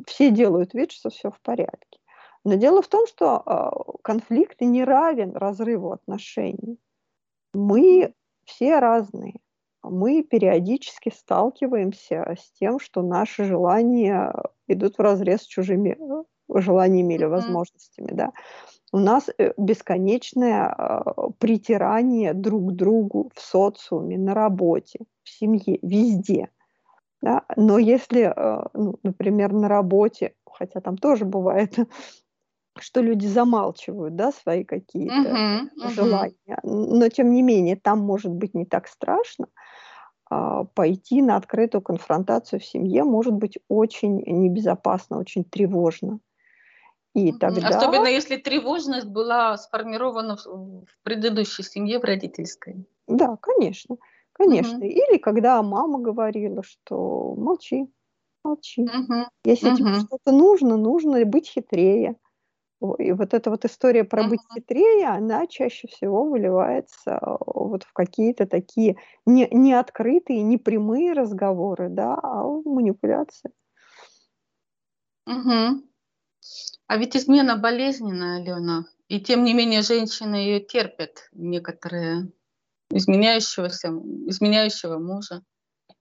все 0.05 0.31
делают 0.31 0.73
вид, 0.73 0.93
что 0.93 1.09
все 1.09 1.29
в 1.29 1.41
порядке. 1.41 1.99
Но 2.45 2.53
дело 2.53 2.81
в 2.81 2.87
том, 2.87 3.05
что 3.07 3.43
э, 3.45 3.99
конфликт 4.03 4.61
не 4.61 4.85
равен 4.85 5.35
разрыву 5.35 5.91
отношений. 5.91 6.79
Мы 7.53 8.13
все 8.45 8.79
разные. 8.79 9.41
Мы 9.83 10.23
периодически 10.23 11.09
сталкиваемся 11.09 12.35
с 12.39 12.51
тем, 12.53 12.79
что 12.79 13.01
наши 13.01 13.43
желания 13.43 14.33
идут 14.67 14.97
в 14.97 15.01
разрез 15.01 15.41
с 15.41 15.45
чужими 15.45 15.97
э, 15.99 16.23
желаниями 16.53 17.15
или 17.15 17.25
возможностями. 17.25 18.11
Да? 18.11 18.31
У 18.91 18.99
нас 18.99 19.29
э, 19.37 19.53
бесконечное 19.57 20.73
э, 20.77 21.01
притирание 21.39 22.33
друг 22.33 22.71
к 22.71 22.75
другу 22.75 23.31
в 23.35 23.41
социуме, 23.41 24.17
на 24.17 24.33
работе, 24.33 24.99
в 25.23 25.29
семье, 25.29 25.79
везде. 25.81 26.49
Да? 27.21 27.43
Но 27.55 27.77
если, 27.77 28.33
э, 28.35 28.67
ну, 28.73 28.95
например, 29.03 29.53
на 29.53 29.67
работе, 29.67 30.33
хотя 30.45 30.79
там 30.79 30.97
тоже 30.97 31.25
бывает, 31.25 31.75
что 32.79 33.01
люди 33.01 33.27
замалчивают 33.27 34.15
да, 34.15 34.31
свои 34.31 34.63
какие-то 34.63 35.13
uh-huh, 35.13 35.59
uh-huh. 35.83 35.89
желания, 35.89 36.59
но 36.63 37.09
тем 37.09 37.31
не 37.31 37.41
менее 37.41 37.75
там 37.75 37.99
может 37.99 38.31
быть 38.31 38.53
не 38.53 38.65
так 38.65 38.87
страшно, 38.87 39.47
а, 40.29 40.65
пойти 40.65 41.21
на 41.21 41.37
открытую 41.37 41.81
конфронтацию 41.81 42.59
в 42.59 42.65
семье 42.65 43.03
может 43.03 43.33
быть 43.33 43.57
очень 43.69 44.21
небезопасно, 44.25 45.19
очень 45.19 45.43
тревожно. 45.43 46.19
И 47.17 47.31
тогда... 47.31 47.69
Особенно 47.69 48.05
если 48.05 48.37
тревожность 48.37 49.07
была 49.07 49.57
сформирована 49.57 50.37
в 50.37 50.85
предыдущей 51.01 51.63
семье, 51.63 51.99
в 51.99 52.03
родительской. 52.03 52.85
Да, 53.07 53.37
конечно. 53.41 53.97
Конечно. 54.33 54.77
Угу. 54.77 54.85
Или 54.85 55.17
когда 55.17 55.63
мама 55.63 55.97
говорила, 55.97 56.61
что 56.61 57.33
молчи, 57.35 57.91
молчи. 58.43 58.83
Угу. 58.83 59.25
Если 59.45 59.69
угу. 59.69 59.77
тебе 59.77 59.93
что-то 59.95 60.31
нужно, 60.31 60.77
нужно 60.77 61.25
быть 61.25 61.47
хитрее. 61.47 62.17
И 62.99 63.11
вот 63.13 63.33
эта 63.33 63.49
вот 63.49 63.65
история 63.65 64.03
про 64.03 64.27
быть 64.27 64.41
хитрее, 64.53 65.07
она 65.07 65.47
чаще 65.47 65.87
всего 65.87 66.23
выливается 66.23 67.19
вот 67.47 67.81
в 67.81 67.93
какие-то 67.93 68.45
такие 68.45 68.97
не, 69.25 69.47
не 69.49 69.73
открытые, 69.73 70.43
не 70.43 70.57
прямые 70.57 71.13
разговоры, 71.13 71.89
да, 71.89 72.13
а 72.21 72.43
манипуляции. 72.43 73.49
Угу. 75.25 75.81
А 76.87 76.97
ведь 76.97 77.15
измена 77.15 77.57
болезненная, 77.57 78.41
Алена. 78.41 78.85
И 79.07 79.19
тем 79.19 79.43
не 79.43 79.53
менее 79.53 79.81
женщины 79.81 80.35
ее 80.35 80.59
терпят, 80.59 81.29
некоторые 81.31 82.31
изменяющегося, 82.89 83.89
изменяющего 84.27 84.97
мужа. 84.97 85.43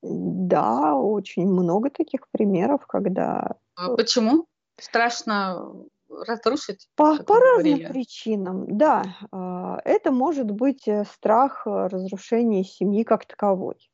Да, 0.02 0.94
очень 0.94 1.46
много 1.46 1.90
таких 1.90 2.28
примеров, 2.30 2.86
когда... 2.86 3.56
А 3.74 3.94
почему? 3.96 4.46
Страшно 4.78 5.86
разрушить? 6.08 6.88
По, 6.94 7.16
по 7.22 7.38
разным 7.38 7.92
причинам, 7.92 8.76
да. 8.76 9.04
А, 9.32 9.78
это 9.84 10.12
может 10.12 10.50
быть 10.50 10.86
э, 10.86 11.04
страх 11.04 11.66
э, 11.66 11.88
разрушения 11.88 12.64
семьи 12.64 13.02
как 13.02 13.26
таковой. 13.26 13.90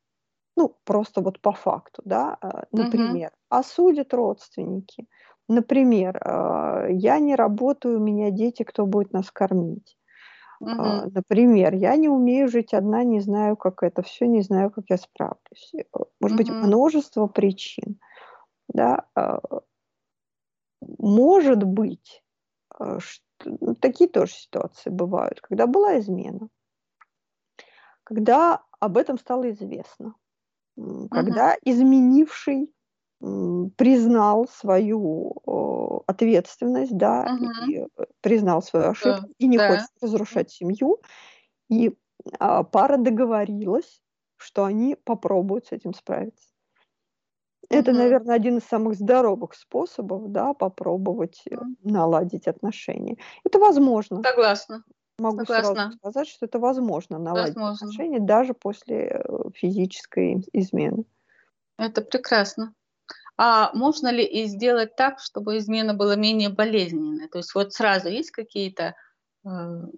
Ну, 0.55 0.77
просто 0.83 1.21
вот 1.21 1.39
по 1.41 1.51
факту, 1.51 2.01
да. 2.05 2.37
А, 2.41 2.65
например, 2.71 3.29
угу. 3.29 3.59
осудят 3.59 4.13
родственники. 4.13 5.07
Например, 5.49 6.19
я 6.89 7.19
не 7.19 7.35
работаю, 7.35 7.99
у 7.99 8.03
меня 8.03 8.31
дети, 8.31 8.63
кто 8.63 8.85
будет 8.85 9.13
нас 9.13 9.29
кормить. 9.31 9.97
Угу. 10.63 11.11
Например, 11.13 11.73
я 11.73 11.95
не 11.97 12.07
умею 12.07 12.47
жить 12.47 12.73
одна, 12.73 13.03
не 13.03 13.19
знаю, 13.19 13.57
как 13.57 13.83
это 13.83 14.01
все, 14.01 14.27
не 14.27 14.41
знаю, 14.41 14.71
как 14.71 14.85
я 14.89 14.97
справлюсь. 14.97 15.73
Э, 15.75 15.99
может 16.21 16.39
угу. 16.39 16.43
быть, 16.43 16.49
множество 16.49 17.27
причин. 17.27 17.99
Да? 18.69 19.05
А, 19.13 19.41
может 20.97 21.63
быть, 21.63 22.23
что, 22.97 23.23
ну, 23.45 23.75
такие 23.75 24.09
тоже 24.09 24.33
ситуации 24.33 24.89
бывают, 24.89 25.41
когда 25.41 25.67
была 25.67 25.99
измена, 25.99 26.47
когда 28.05 28.63
об 28.79 28.97
этом 28.97 29.17
стало 29.17 29.51
известно, 29.51 30.15
когда 31.11 31.55
угу. 31.55 31.71
изменивший 31.71 32.73
признал 33.77 34.47
свою 34.49 36.03
ответственность, 36.07 36.95
да, 36.97 37.25
угу. 37.33 37.71
и 37.71 37.77
э, 37.79 37.87
признал 38.21 38.61
свою 38.61 38.89
ошибку 38.89 39.27
да. 39.27 39.33
и 39.37 39.47
не 39.47 39.57
да. 39.57 39.69
хочет 39.69 39.89
разрушать 40.01 40.51
семью, 40.51 40.99
и 41.69 41.95
а, 42.39 42.63
пара 42.63 42.97
договорилась, 42.97 44.01
что 44.35 44.65
они 44.65 44.95
попробуют 44.95 45.67
с 45.67 45.71
этим 45.71 45.93
справиться. 45.93 46.49
Это, 47.69 47.91
угу. 47.91 47.99
наверное, 47.99 48.35
один 48.35 48.57
из 48.57 48.63
самых 48.65 48.95
здоровых 48.95 49.53
способов, 49.53 50.29
да, 50.31 50.53
попробовать 50.53 51.43
угу. 51.49 51.65
наладить 51.83 52.47
отношения. 52.47 53.17
Это 53.45 53.59
возможно. 53.59 54.21
Согласна. 54.21 54.83
Могу 55.19 55.39
Согласна. 55.39 55.75
сразу 55.75 55.97
сказать, 55.97 56.27
что 56.27 56.45
это 56.45 56.59
возможно 56.59 57.19
наладить 57.19 57.55
возможно. 57.55 57.87
отношения 57.87 58.19
даже 58.19 58.53
после 58.53 59.23
э, 59.23 59.49
физической 59.53 60.43
измены. 60.51 61.05
Это 61.77 62.01
прекрасно. 62.01 62.73
А 63.37 63.71
можно 63.73 64.11
ли 64.11 64.23
и 64.23 64.45
сделать 64.45 64.95
так, 64.95 65.19
чтобы 65.19 65.57
измена 65.57 65.93
была 65.93 66.15
менее 66.15 66.49
болезненной? 66.49 67.27
То 67.29 67.39
есть 67.39 67.55
вот 67.55 67.73
сразу 67.73 68.09
есть 68.09 68.31
какие-то 68.31 68.83
э, 68.83 69.49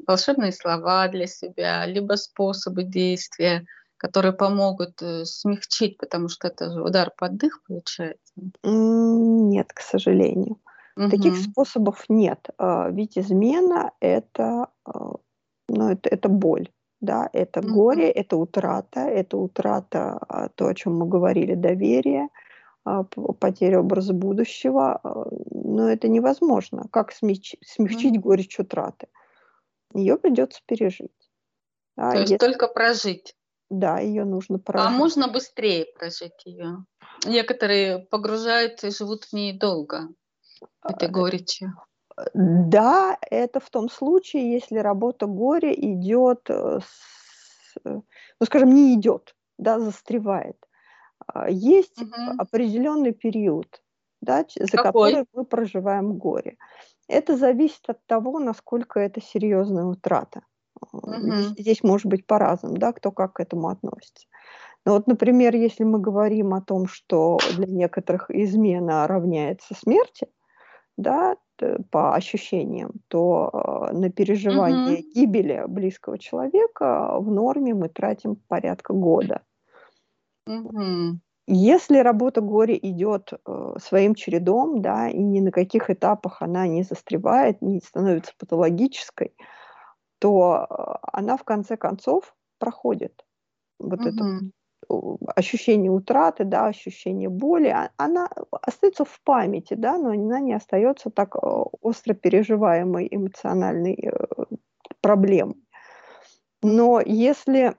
волшебные 0.07 0.53
слова 0.53 1.07
для 1.09 1.27
себя, 1.27 1.85
либо 1.85 2.13
способы 2.13 2.83
действия, 2.83 3.65
которые 3.97 4.31
помогут 4.31 5.01
э, 5.01 5.25
смягчить, 5.25 5.97
потому 5.97 6.29
что 6.29 6.47
это 6.47 6.71
же 6.71 6.81
удар 6.81 7.11
под 7.17 7.35
дых 7.35 7.61
получается? 7.67 8.33
Нет, 8.63 9.73
к 9.73 9.81
сожалению. 9.81 10.57
Угу. 10.95 11.09
Таких 11.09 11.37
способов 11.37 12.05
нет. 12.07 12.49
А, 12.57 12.89
ведь 12.89 13.17
измена 13.17 13.91
это, 13.99 14.69
а, 14.85 15.15
ну, 15.67 15.89
это, 15.89 16.09
это 16.09 16.29
боль. 16.29 16.69
Да, 17.01 17.29
это 17.33 17.59
угу. 17.59 17.73
горе, 17.73 18.09
это 18.09 18.37
утрата, 18.37 19.01
это 19.01 19.37
утрата, 19.37 20.17
а, 20.29 20.47
то, 20.47 20.67
о 20.67 20.73
чем 20.73 20.95
мы 20.97 21.05
говорили, 21.05 21.53
доверие, 21.53 22.29
а, 22.31 22.44
потери 23.39 23.75
образа 23.75 24.13
будущего, 24.13 24.99
а, 25.03 25.27
но 25.51 25.89
это 25.89 26.07
невозможно. 26.07 26.85
Как 26.91 27.11
смягчить, 27.11 27.59
смягчить 27.65 28.19
горечь 28.19 28.59
утраты? 28.59 29.07
Ее 29.93 30.17
придется 30.17 30.61
пережить. 30.65 31.11
Да, 31.97 32.11
То 32.11 32.17
есть 32.19 32.31
если... 32.31 32.45
только 32.45 32.67
прожить. 32.67 33.35
Да, 33.69 33.99
ее 33.99 34.25
нужно 34.25 34.59
прожить. 34.59 34.87
А 34.87 34.91
можно 34.91 35.27
быстрее 35.27 35.85
прожить 35.97 36.45
ее? 36.45 36.85
Некоторые 37.25 37.99
погружаются 37.99 38.87
и 38.87 38.91
живут 38.91 39.25
в 39.25 39.33
ней 39.33 39.57
долго, 39.57 40.09
этой 40.83 41.09
горечи. 41.09 41.71
Да, 42.33 43.17
это 43.21 43.59
в 43.59 43.69
том 43.69 43.89
случае, 43.89 44.53
если 44.53 44.77
работа 44.77 45.25
горя 45.25 45.73
идет, 45.73 46.49
э, 46.49 46.79
с, 46.79 47.77
э, 47.83 47.99
ну, 48.39 48.45
скажем, 48.45 48.73
не 48.73 48.93
идет, 48.95 49.35
да, 49.57 49.79
застревает. 49.79 50.57
А, 51.35 51.49
есть 51.49 52.01
угу. 52.01 52.11
определенный 52.37 53.11
период, 53.11 53.83
да, 54.21 54.45
за 54.55 54.77
Какой? 54.77 55.11
который 55.11 55.25
мы 55.33 55.45
проживаем 55.45 56.13
горе. 56.13 56.57
Это 57.07 57.35
зависит 57.35 57.83
от 57.87 58.03
того, 58.07 58.39
насколько 58.39 58.99
это 58.99 59.21
серьезная 59.21 59.83
утрата. 59.83 60.41
Угу. 60.93 61.57
Здесь 61.57 61.83
может 61.83 62.07
быть 62.07 62.25
по-разному, 62.25 62.77
да, 62.77 62.93
кто 62.93 63.11
как 63.11 63.33
к 63.33 63.39
этому 63.41 63.67
относится. 63.67 64.27
Но 64.85 64.93
вот, 64.93 65.07
например, 65.07 65.55
если 65.55 65.83
мы 65.83 65.99
говорим 65.99 66.53
о 66.53 66.61
том, 66.61 66.87
что 66.87 67.37
для 67.57 67.67
некоторых 67.67 68.31
измена 68.31 69.07
равняется 69.07 69.73
смерти, 69.73 70.27
да, 70.95 71.35
по 71.89 72.15
ощущениям, 72.15 72.91
то 73.07 73.49
а, 73.51 73.93
на 73.93 74.09
переживание 74.09 74.99
угу. 74.99 75.07
гибели 75.13 75.63
близкого 75.67 76.17
человека 76.17 77.17
в 77.19 77.29
норме 77.29 77.73
мы 77.73 77.89
тратим 77.89 78.35
порядка 78.35 78.93
года. 78.93 79.41
Угу. 80.47 81.19
Если 81.47 81.99
работа 81.99 82.41
горе 82.41 82.77
идет 82.81 83.33
э, 83.33 83.75
своим 83.79 84.15
чередом, 84.15 84.81
да, 84.81 85.09
и 85.09 85.17
ни 85.17 85.41
на 85.41 85.51
каких 85.51 85.91
этапах 85.91 86.41
она 86.41 86.67
не 86.67 86.81
застревает, 86.81 87.61
не 87.61 87.79
становится 87.81 88.33
патологической, 88.39 89.35
то 90.17 90.65
э, 90.67 91.07
она 91.13 91.37
в 91.37 91.43
конце 91.43 91.77
концов 91.77 92.35
проходит. 92.57 93.23
Вот 93.77 93.99
угу. 93.99 94.09
это 94.09 94.23
ощущение 95.35 95.91
утраты, 95.91 96.45
да, 96.45 96.65
ощущение 96.65 97.29
боли, 97.29 97.67
а, 97.67 97.91
она 97.97 98.27
остается 98.61 99.05
в 99.05 99.21
памяти, 99.23 99.75
да, 99.75 99.97
но 99.97 100.09
она 100.09 100.39
не 100.39 100.53
остается 100.53 101.11
так 101.11 101.35
э, 101.35 101.39
остро 101.81 102.15
переживаемой 102.15 103.07
эмоциональной 103.11 104.11
проблемой. 104.99 105.61
Но 106.63 106.99
если 107.05 107.75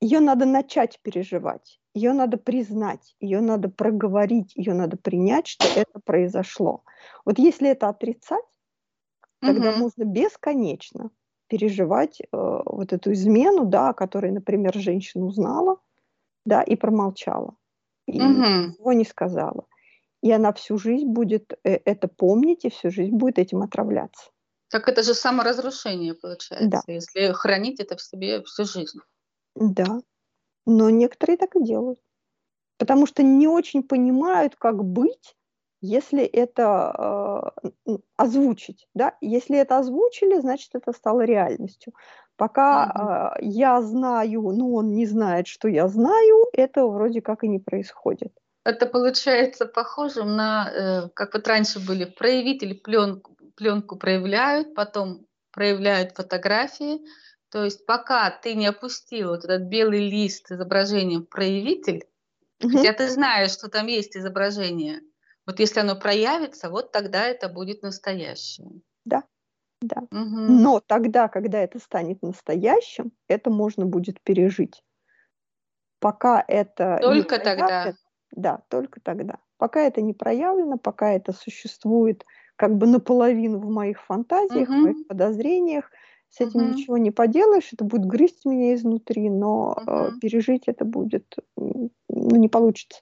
ее 0.00 0.20
надо 0.20 0.46
начать 0.46 0.98
переживать, 1.02 1.80
ее 1.94 2.12
надо 2.12 2.36
признать, 2.38 3.14
ее 3.20 3.40
надо 3.40 3.68
проговорить, 3.68 4.52
ее 4.56 4.74
надо 4.74 4.96
принять, 4.96 5.46
что 5.46 5.66
это 5.78 6.00
произошло. 6.00 6.84
Вот 7.24 7.38
если 7.38 7.68
это 7.68 7.88
отрицать, 7.88 8.44
тогда 9.40 9.70
угу. 9.70 9.80
можно 9.80 10.04
бесконечно 10.04 11.10
переживать 11.48 12.20
э, 12.20 12.26
вот 12.32 12.92
эту 12.92 13.12
измену, 13.12 13.66
да, 13.66 13.90
о 13.90 13.94
которой, 13.94 14.30
например, 14.30 14.74
женщина 14.74 15.24
узнала, 15.24 15.78
да, 16.46 16.62
и 16.62 16.76
промолчала, 16.76 17.56
и 18.06 18.20
угу. 18.22 18.30
ничего 18.30 18.92
не 18.92 19.04
сказала. 19.04 19.66
И 20.22 20.30
она 20.30 20.52
всю 20.52 20.78
жизнь 20.78 21.08
будет 21.08 21.52
э, 21.64 21.80
это 21.84 22.08
помнить, 22.08 22.64
и 22.64 22.70
всю 22.70 22.90
жизнь 22.90 23.16
будет 23.16 23.38
этим 23.38 23.62
отравляться. 23.62 24.30
Так 24.68 24.88
это 24.88 25.02
же 25.02 25.14
саморазрушение 25.14 26.14
получается, 26.14 26.68
да. 26.86 26.92
если 26.92 27.32
хранить 27.32 27.80
это 27.80 27.96
в 27.96 28.00
себе 28.00 28.42
всю 28.44 28.64
жизнь. 28.64 29.00
Да, 29.54 30.00
но 30.66 30.90
некоторые 30.90 31.36
так 31.36 31.56
и 31.56 31.62
делают. 31.62 32.00
Потому 32.78 33.06
что 33.06 33.22
не 33.22 33.46
очень 33.46 33.82
понимают, 33.82 34.56
как 34.56 34.84
быть, 34.84 35.36
если 35.82 36.24
это 36.24 37.54
э, 37.86 37.96
озвучить. 38.16 38.86
Да? 38.94 39.16
Если 39.20 39.58
это 39.58 39.78
озвучили, 39.78 40.40
значит, 40.40 40.74
это 40.74 40.92
стало 40.92 41.22
реальностью. 41.22 41.94
Пока 42.36 43.34
э, 43.38 43.44
я 43.44 43.82
знаю, 43.82 44.42
но 44.52 44.72
он 44.72 44.94
не 44.94 45.06
знает, 45.06 45.46
что 45.46 45.68
я 45.68 45.88
знаю, 45.88 46.46
это 46.52 46.86
вроде 46.86 47.20
как 47.20 47.44
и 47.44 47.48
не 47.48 47.58
происходит. 47.58 48.32
Это 48.64 48.86
получается 48.86 49.66
похожим 49.66 50.36
на, 50.36 50.70
э, 50.70 51.08
как 51.14 51.34
вот 51.34 51.46
раньше 51.48 51.84
были, 51.84 52.04
проявители 52.04 52.74
пленку, 52.74 53.36
пленку 53.56 53.96
проявляют, 53.96 54.74
потом 54.74 55.26
проявляют 55.50 56.12
фотографии, 56.12 57.00
то 57.50 57.64
есть 57.64 57.84
пока 57.84 58.30
ты 58.30 58.54
не 58.54 58.66
опустил 58.66 59.30
вот 59.30 59.44
этот 59.44 59.62
белый 59.62 60.08
лист 60.08 60.48
с 60.48 60.52
изображением 60.52 61.26
проявитель, 61.26 62.06
угу. 62.62 62.76
хотя 62.76 62.92
ты 62.92 63.08
знаешь, 63.08 63.50
что 63.50 63.68
там 63.68 63.86
есть 63.86 64.16
изображение, 64.16 65.00
вот 65.46 65.58
если 65.58 65.80
оно 65.80 65.96
проявится, 65.96 66.70
вот 66.70 66.92
тогда 66.92 67.26
это 67.26 67.48
будет 67.48 67.82
настоящее. 67.82 68.70
Да, 69.04 69.24
да. 69.80 70.02
Угу. 70.10 70.12
Но 70.12 70.80
тогда, 70.80 71.28
когда 71.28 71.58
это 71.58 71.78
станет 71.78 72.22
настоящим, 72.22 73.12
это 73.28 73.50
можно 73.50 73.86
будет 73.86 74.20
пережить. 74.20 74.82
Пока 75.98 76.44
это... 76.46 76.98
Только 77.02 77.38
тогда. 77.38 77.94
Да, 78.30 78.62
только 78.68 79.00
тогда. 79.00 79.38
Пока 79.56 79.80
это 79.80 80.00
не 80.00 80.14
проявлено, 80.14 80.78
пока 80.78 81.12
это 81.12 81.32
существует 81.32 82.24
как 82.56 82.76
бы 82.76 82.86
наполовину 82.86 83.58
в 83.58 83.70
моих 83.70 84.00
фантазиях, 84.02 84.68
в 84.68 84.72
моих 84.72 85.06
подозрениях. 85.06 85.90
С 86.30 86.40
этим 86.40 86.60
Мгм. 86.60 86.72
ничего 86.72 86.96
не 86.96 87.10
поделаешь, 87.10 87.72
это 87.72 87.84
будет 87.84 88.06
грызть 88.06 88.44
меня 88.44 88.74
изнутри, 88.74 89.28
но 89.28 89.76
э, 89.86 89.90
Мгм. 89.90 90.20
пережить 90.20 90.62
это 90.66 90.84
будет, 90.84 91.36
ну, 91.56 91.90
не 92.08 92.48
получится. 92.48 93.00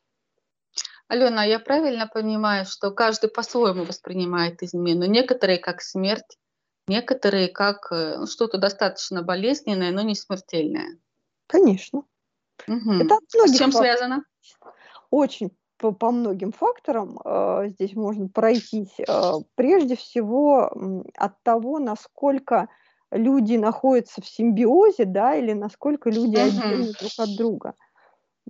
Алена, 1.09 1.45
я 1.45 1.59
правильно 1.59 2.07
понимаю, 2.07 2.67
что 2.67 2.91
каждый 2.91 3.31
по-своему 3.31 3.85
воспринимает 3.85 4.63
измену? 4.63 5.07
Некоторые 5.07 5.59
как 5.59 5.81
смерть, 5.81 6.39
некоторые 6.87 7.49
как 7.49 7.93
э, 7.93 8.17
ну, 8.19 8.27
что-то 8.27 8.59
достаточно 8.59 9.23
болезненное, 9.23 9.91
но 9.91 10.03
не 10.03 10.15
смертельное. 10.15 10.99
Конечно. 11.47 12.03
Мгм. 12.67 13.03
Это 13.03 13.15
от 13.17 13.23
С 13.29 13.59
чем 13.59 13.73
факторов. 13.73 13.73
связано? 13.73 14.25
Очень 15.11 15.51
по, 15.79 15.93
по 15.93 16.11
многим 16.11 16.53
факторам 16.53 17.19
э, 17.25 17.69
здесь 17.69 17.95
можно 17.95 18.29
пройтись. 18.29 18.99
Э, 18.99 19.33
прежде 19.55 19.97
всего 19.97 20.71
от 21.15 21.43
того, 21.43 21.79
насколько 21.79 22.69
люди 23.13 23.57
находятся 23.57 24.21
в 24.23 24.27
симбиозе, 24.29 25.05
да, 25.05 25.35
или 25.37 25.53
насколько 25.53 26.11
люди 26.11 26.37
Мгм. 26.37 26.39
отдельны 26.39 26.93
друг 26.99 27.15
от 27.19 27.35
друга. 27.35 27.75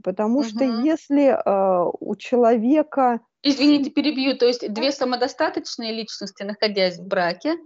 Потому 0.02 0.44
что 0.44 0.64
если 0.64 1.28
э, 1.28 1.90
у 2.00 2.16
человека 2.16 3.20
Извините, 3.42 3.90
перебью. 3.90 4.36
То 4.36 4.46
есть 4.46 4.72
две 4.72 4.90
самодостаточные 4.92 5.92
личности, 5.92 6.42
находясь 6.42 6.98
в 6.98 7.06
браке, 7.06 7.56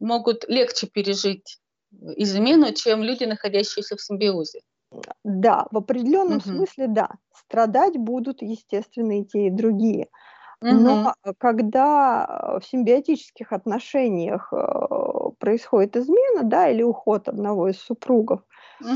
могут 0.00 0.48
легче 0.48 0.86
пережить 0.86 1.58
измену, 2.16 2.72
чем 2.74 3.02
люди, 3.02 3.24
находящиеся 3.24 3.96
в 3.96 4.00
симбиозе. 4.00 4.60
Да, 5.24 5.66
в 5.70 5.76
определенном 5.76 6.40
Мгм. 6.40 6.40
смысле 6.40 6.88
да. 6.88 7.10
Страдать 7.34 7.96
будут, 7.96 8.42
естественно, 8.42 9.20
и 9.20 9.24
те, 9.24 9.46
и 9.46 9.50
другие. 9.50 10.08
Но 10.68 11.02
э, 11.24 11.32
когда 11.38 12.58
в 12.60 12.64
симбиотических 12.66 13.52
отношениях 13.52 14.52
э, 14.52 14.56
происходит 15.38 15.96
измена, 15.96 16.42
да, 16.44 16.68
или 16.68 16.82
уход 16.82 17.28
одного 17.28 17.68
из 17.68 17.78
супругов, 17.80 18.42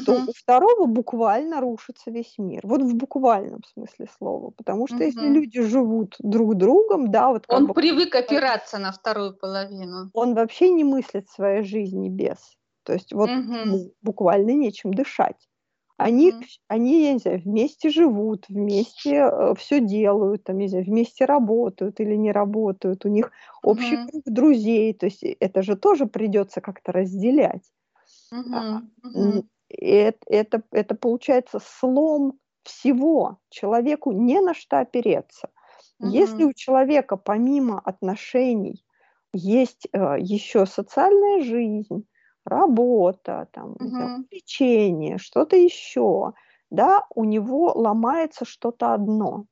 то 0.05 0.13
у 0.27 0.33
второго 0.33 0.87
буквально 0.87 1.61
рушится 1.61 2.11
весь 2.11 2.37
мир. 2.39 2.61
Вот 2.65 2.83
в 2.83 2.95
буквальном 2.97 3.63
смысле 3.65 4.07
слова. 4.19 4.51
Потому 4.57 4.87
что 4.87 5.05
если 5.05 5.27
люди 5.29 5.63
живут 5.63 6.17
друг 6.19 6.57
другом, 6.57 7.11
да, 7.11 7.31
вот 7.31 7.47
Он 7.49 7.67
бы 7.67 7.75
привык 7.75 8.15
опираться 8.15 8.79
на 8.79 8.93
вторую 8.93 9.35
половину. 9.37 10.11
он 10.13 10.35
вообще 10.35 10.71
не 10.71 10.85
мыслит 10.85 11.29
своей 11.29 11.63
жизни 11.63 12.09
без. 12.09 12.57
То 12.85 12.93
есть 12.93 13.13
вот 13.13 13.31
буквально 14.03 14.51
нечем 14.53 14.93
дышать. 14.93 15.49
Они, 15.97 16.33
Мгм. 16.33 16.47
они, 16.69 17.05
я 17.05 17.13
не 17.15 17.19
знаю, 17.21 17.41
вместе 17.41 17.89
живут, 17.91 18.49
вместе 18.49 19.31
все 19.57 19.81
делают, 19.81 20.45
там, 20.45 20.59
не 20.59 20.69
знаю, 20.69 20.85
вместе 20.85 21.25
работают 21.25 22.01
или 22.01 22.15
не 22.17 22.33
работают, 22.33 23.05
у 23.05 23.09
них 23.09 23.31
общий 23.63 23.97
Мгм. 23.97 24.11
круг 24.11 24.25
друзей, 24.27 24.93
то 24.95 25.07
есть 25.07 25.23
это 25.23 25.63
же 25.63 25.77
тоже 25.77 26.07
придется 26.07 26.61
как-то 26.61 26.93
разделять. 26.93 27.63
М, 29.15 29.43
Мгм. 29.43 29.49
это, 29.69 30.19
это, 30.27 30.63
это 30.71 30.95
получается 30.95 31.59
слом 31.63 32.39
всего. 32.65 33.39
Человеку 33.51 34.13
не 34.13 34.41
на 34.41 34.55
что 34.55 34.81
опереться. 34.81 35.51
Если 36.01 36.45
Мгм. 36.45 36.45
у 36.45 36.53
человека 36.53 37.17
помимо 37.17 37.79
отношений 37.81 38.85
есть 39.33 39.89
э, 39.93 40.17
еще 40.21 40.67
социальная 40.67 41.43
жизнь, 41.43 42.07
работа, 42.45 43.49
там, 43.53 43.77
Мгм. 43.81 44.27
увлечение, 44.31 45.19
что-то 45.19 45.57
еще, 45.57 46.33
да, 46.71 47.07
у 47.15 47.25
него 47.25 47.73
ломается 47.75 48.45
что-то 48.45 48.95
одно. 48.95 49.47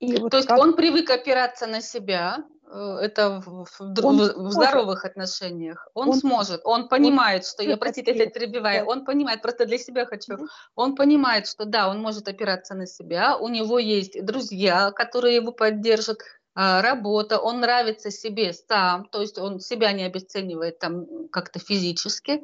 И 0.00 0.16
вот 0.16 0.32
То 0.32 0.36
есть 0.38 0.48
как 0.48 0.58
он 0.58 0.74
привык 0.74 1.10
опираться 1.10 1.66
на 1.66 1.80
себя, 1.80 2.38
э, 2.66 2.96
это 3.02 3.40
в, 3.40 3.64
в 3.64 4.02
он 4.04 4.16
в- 4.18 4.50
здоровых 4.50 5.04
отношениях. 5.04 5.88
Он, 5.94 6.08
он 6.08 6.12
сможет, 6.12 6.60
он 6.64 6.82
он 6.82 6.88
понимает, 6.88 7.46
что 7.46 7.62
я, 7.62 7.76
простите, 7.76 8.10
опереться, 8.12 8.40
перебиваю, 8.40 8.84
да. 8.84 8.90
он 8.90 9.04
понимает, 9.04 9.42
просто 9.42 9.66
для 9.66 9.78
себя 9.78 10.06
хочу, 10.06 10.34
Мгм. 10.34 10.48
он 10.74 10.94
понимает, 10.96 11.46
что 11.46 11.64
да, 11.66 11.88
он 11.88 12.00
может 12.00 12.28
опираться 12.28 12.74
на 12.74 12.86
себя, 12.86 13.36
у 13.38 13.48
него 13.48 13.78
есть 13.78 14.24
друзья, 14.24 14.90
которые 14.92 15.36
его 15.36 15.52
поддержат, 15.52 16.18
работа, 16.54 17.38
он 17.38 17.60
нравится 17.60 18.10
себе 18.10 18.52
сам, 18.52 19.06
то 19.06 19.20
есть 19.20 19.38
он 19.38 19.60
себя 19.60 19.92
не 19.92 20.04
обесценивает 20.04 20.78
там 20.78 21.28
как-то 21.28 21.58
физически, 21.58 22.42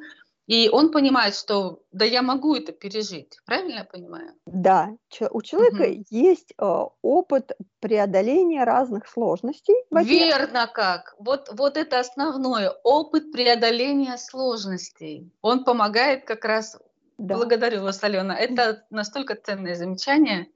и 0.49 0.67
он 0.67 0.91
понимает, 0.91 1.35
что 1.35 1.83
да, 1.91 2.05
я 2.05 2.23
могу 2.23 2.55
это 2.55 2.71
пережить, 2.71 3.37
правильно 3.45 3.79
я 3.79 3.83
понимаю? 3.83 4.33
Да, 4.47 4.89
у 5.29 5.41
человека 5.43 5.83
Мгм. 5.83 6.05
есть 6.09 6.53
э, 6.57 6.83
опыт 7.03 7.51
преодоления 7.79 8.63
разных 8.63 9.07
сложностей, 9.07 9.75
Верно 9.91 10.65
как. 10.65 11.13
Вот, 11.19 11.49
вот 11.51 11.77
это 11.77 11.99
основное. 11.99 12.71
Опыт 12.83 13.31
преодоления 13.31 14.17
сложностей. 14.17 15.31
Он 15.43 15.63
помогает 15.63 16.25
как 16.25 16.43
раз. 16.45 16.79
да. 17.19 17.35
Благодарю 17.35 17.83
вас, 17.83 18.03
Алена. 18.03 18.35
Это 18.35 18.87
настолько 18.89 19.35
ценное 19.35 19.75
замечание. 19.75 20.47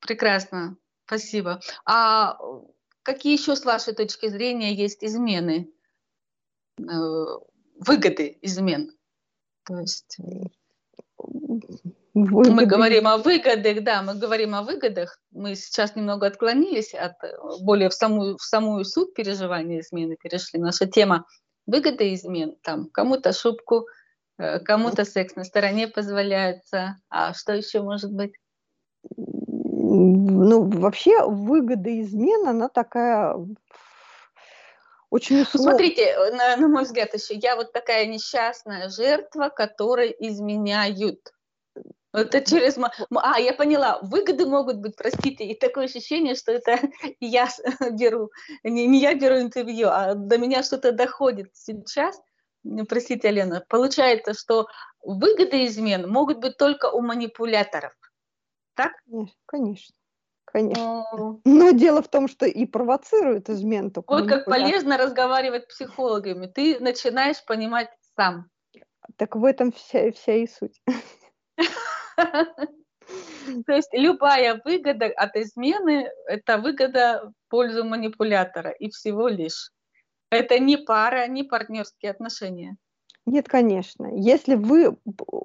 Прекрасно. 0.00 0.76
Спасибо. 1.12 1.60
А 1.84 2.38
э, 2.40 2.60
какие 3.02 3.34
еще, 3.34 3.54
с 3.54 3.66
вашей 3.66 3.92
точки 3.92 4.28
зрения, 4.28 4.72
есть 4.72 5.04
измены? 5.04 5.70
Э, 6.80 6.84
Выгоды 7.76 8.38
измен? 8.40 8.96
То 9.64 9.80
есть 9.80 10.16
э, 10.20 10.46
мы 12.14 12.24
Выгоды 12.24 12.64
говорим 12.64 13.06
о 13.08 13.18
выгодах, 13.18 13.84
да, 13.84 14.02
мы 14.02 14.14
говорим 14.14 14.54
о 14.54 14.62
выгодах. 14.62 15.18
Мы 15.32 15.54
сейчас 15.54 15.96
немного 15.96 16.28
отклонились 16.28 16.94
от 16.94 17.22
э, 17.22 17.36
более 17.60 17.90
в 17.90 17.94
самую, 17.94 18.38
в 18.38 18.42
самую 18.42 18.86
суть 18.86 19.12
переживания 19.12 19.80
измены, 19.80 20.16
перешли. 20.16 20.58
Наша 20.58 20.86
тема 20.86 21.26
выгоды 21.66 22.14
измен. 22.14 22.56
Там 22.62 22.88
кому-то 22.88 23.34
шубку, 23.34 23.86
кому-то 24.38 25.04
секс 25.04 25.36
на 25.36 25.44
стороне 25.44 25.88
позволяется. 25.88 26.96
А 27.10 27.34
что 27.34 27.52
еще 27.52 27.82
может 27.82 28.12
быть? 28.12 28.32
Ну, 29.84 30.68
вообще 30.78 31.26
выгода 31.26 31.90
измен, 32.00 32.46
она 32.46 32.68
такая 32.68 33.34
очень 35.10 35.42
условная. 35.42 35.72
смотрите, 35.72 36.02
э, 36.02 36.30
на, 36.30 36.56
на 36.56 36.68
мой 36.68 36.84
взгляд, 36.84 37.12
еще 37.12 37.34
я 37.34 37.56
вот 37.56 37.72
такая 37.72 38.06
несчастная 38.06 38.88
жертва, 38.88 39.48
которой 39.48 40.14
изменяют. 40.20 41.34
Это 42.12 42.40
через... 42.42 42.78
А, 43.14 43.40
я 43.40 43.54
поняла. 43.54 43.98
Выгоды 44.02 44.46
могут 44.46 44.76
быть, 44.76 44.94
простите, 44.94 45.44
и 45.44 45.58
такое 45.58 45.86
ощущение, 45.86 46.36
что 46.36 46.52
это 46.52 46.78
я 47.20 47.48
беру, 47.90 48.30
не, 48.62 48.86
не 48.86 49.00
я 49.00 49.14
беру 49.14 49.40
интервью, 49.40 49.88
а 49.88 50.14
до 50.14 50.38
меня 50.38 50.62
что-то 50.62 50.92
доходит 50.92 51.50
сейчас. 51.54 52.20
Простите, 52.88 53.32
Лена. 53.32 53.64
Получается, 53.68 54.32
что 54.34 54.68
выгоды 55.02 55.66
измен 55.66 56.08
могут 56.08 56.38
быть 56.38 56.56
только 56.56 56.88
у 56.88 57.00
манипуляторов. 57.00 57.92
Так? 58.74 58.92
Конечно, 59.04 59.36
конечно, 59.46 59.94
конечно. 60.44 61.40
Но 61.44 61.70
дело 61.72 62.02
в 62.02 62.08
том, 62.08 62.28
что 62.28 62.46
и 62.46 62.66
провоцирует 62.66 63.50
измен 63.50 63.90
только 63.90 64.12
Вот 64.12 64.28
как 64.28 64.44
полезно 64.46 64.96
разговаривать 64.96 65.64
с 65.64 65.74
психологами. 65.74 66.46
Ты 66.46 66.78
начинаешь 66.80 67.44
понимать 67.44 67.90
сам. 68.16 68.48
Так 69.16 69.36
в 69.36 69.44
этом 69.44 69.72
вся, 69.72 70.10
вся 70.12 70.34
и 70.34 70.46
суть. 70.46 70.80
То 73.66 73.72
есть 73.72 73.90
любая 73.92 74.60
выгода 74.64 75.06
от 75.06 75.36
измены– 75.36 76.08
это 76.26 76.58
выгода 76.58 77.24
в 77.26 77.50
пользу 77.50 77.84
манипулятора 77.84 78.70
и 78.70 78.88
всего 78.90 79.28
лишь. 79.28 79.70
Это 80.30 80.58
не 80.58 80.76
пара, 80.76 81.26
не 81.26 81.42
партнерские 81.42 82.12
отношения. 82.12 82.76
Нет, 83.26 83.48
конечно. 83.48 84.06
Если 84.16 84.56
вы 84.56 84.96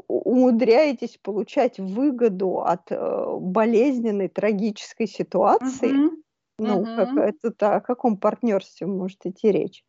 умудряетесь 0.07 1.17
получать 1.21 1.79
выгоду 1.79 2.61
от 2.61 2.91
э, 2.91 3.37
болезненной, 3.39 4.29
трагической 4.29 5.07
ситуации, 5.07 5.93
Мгм. 5.99 6.23
ну, 6.59 6.87
как 6.93 7.11
Мгм. 7.11 7.17
это, 7.17 7.75
о 7.77 7.81
каком 7.81 8.17
партнерстве 8.17 8.87
может 8.87 9.25
идти 9.25 9.51
речь? 9.51 9.85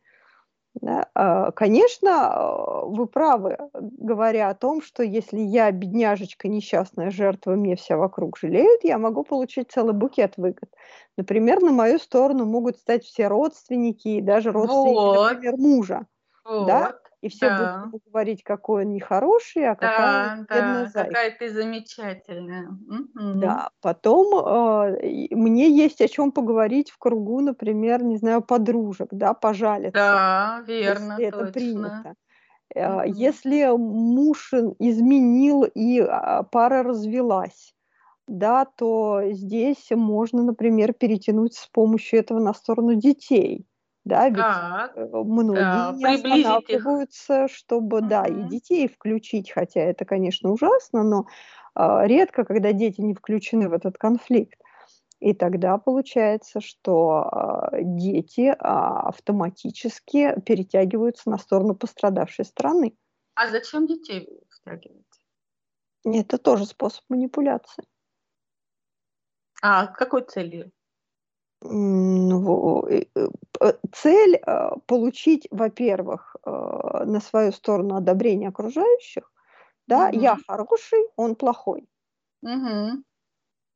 Да, 0.75 1.11
а, 1.15 1.53
Конечно, 1.53 2.85
вы 2.87 3.07
правы, 3.07 3.59
говоря 3.75 4.51
о 4.51 4.55
том, 4.55 4.83
что 4.83 5.03
если 5.03 5.41
я 5.41 5.71
бедняжечка, 5.73 6.49
несчастная 6.49 7.11
жертва, 7.11 7.53
мне 7.57 7.77
все 7.77 7.97
вокруг 7.97 8.39
жалеют, 8.39 8.85
я 8.85 8.99
могу 8.99 9.25
получить 9.25 9.73
целый 9.73 9.95
букет 9.95 10.35
выгод. 10.39 10.71
Например, 11.17 11.61
на 11.63 11.73
мою 11.73 11.99
сторону 11.99 12.47
могут 12.47 12.79
стать 12.79 13.05
все 13.05 13.29
родственники 13.29 14.09
и 14.09 14.21
даже 14.23 14.53
родственники, 14.53 15.09
Вот, 15.09 15.23
например, 15.23 15.57
мужа, 15.59 16.07
да, 16.59 16.89
вот, 16.89 17.08
и 17.23 17.29
все 17.29 17.51
будут 17.51 17.73
да, 17.73 17.93
ему 17.93 18.01
говорить, 18.07 18.43
какой 18.43 18.85
он 18.85 18.93
нехороший, 18.95 19.67
а 19.69 19.77
какая 19.77 20.31
да, 20.31 20.47
бедная 20.53 20.87
да, 20.87 20.91
зайка. 20.93 21.19
какая 21.19 21.37
ты 21.37 21.49
замечательная. 21.51 22.69
Да, 23.33 23.71
потом 23.83 24.97
и 25.03 25.35
мне 25.35 25.69
есть 25.71 26.01
о 26.01 26.09
чем 26.09 26.33
поговорить 26.33 26.91
в 26.91 26.99
кругу, 26.99 27.41
например, 27.41 28.03
не 28.03 28.17
знаю, 28.17 28.41
подружек, 28.43 29.09
да, 29.13 29.35
пожалиться 29.35 30.19
Да, 30.19 30.63
верно, 30.67 31.21
если 31.21 31.25
это 31.27 31.45
точно. 31.45 31.47
принято. 31.47 32.15
А, 32.77 33.07
Мгм. 33.07 33.07
Если 33.07 33.67
муж 33.77 34.53
изменил 34.81 35.65
и 35.65 36.01
а, 36.01 36.45
пара 36.45 36.83
развелась, 36.85 37.75
да, 38.29 38.67
то 38.67 39.23
здесь 39.33 39.89
можно, 39.93 40.45
например, 40.45 40.95
перетянуть 40.95 41.55
с 41.57 41.69
помощью 41.69 42.21
этого 42.21 42.41
на 42.41 42.55
сторону 42.55 42.97
детей. 42.97 43.68
Да, 44.09 44.27
ведь 44.29 44.39
так, 44.39 44.97
э, 44.97 45.07
многие 45.13 45.61
да, 45.61 45.93
не 45.95 46.05
останавливаются, 46.07 47.45
их. 47.45 47.51
чтобы, 47.51 48.01
да, 48.01 48.25
и 48.25 48.43
детей 48.45 48.89
включить, 48.89 49.51
хотя 49.51 49.81
это, 49.81 50.07
конечно, 50.07 50.51
ужасно, 50.51 51.03
но 51.03 51.27
э, 51.75 52.07
редко, 52.07 52.45
когда 52.45 52.73
дети 52.73 53.03
не 53.03 53.13
включены 53.13 53.69
в 53.69 53.75
этот 53.75 53.99
конфликт. 53.99 54.59
И 55.21 55.35
тогда 55.35 55.77
получается, 55.77 56.63
что 56.63 57.69
э, 57.73 57.81
дети 57.83 58.49
э, 58.49 58.55
автоматически 58.57 60.41
перетягиваются 60.41 61.29
на 61.29 61.37
сторону 61.37 61.75
пострадавшей 61.75 62.47
страны. 62.47 62.97
А 63.35 63.49
зачем 63.49 63.87
детей 63.87 64.27
втягивать? 64.49 65.05
Это 66.05 66.39
тоже 66.39 66.65
способ 66.65 67.05
манипуляции. 67.11 67.85
А 69.61 69.87
какой 69.89 70.23
целью? 70.23 70.73
Ну, 71.61 72.87
э, 72.89 73.05
цель 73.93 74.41
получить, 74.87 75.49
во-первых, 75.51 76.37
на 76.45 77.21
свою 77.21 77.53
сторону 77.53 77.97
одобрение 77.97 78.49
окружающих. 78.49 79.33
Да, 79.89 80.09
угу. 80.09 80.21
я 80.21 80.37
хороший, 80.47 81.05
он 81.17 81.35
плохой. 81.35 81.89
Угу. 82.43 83.03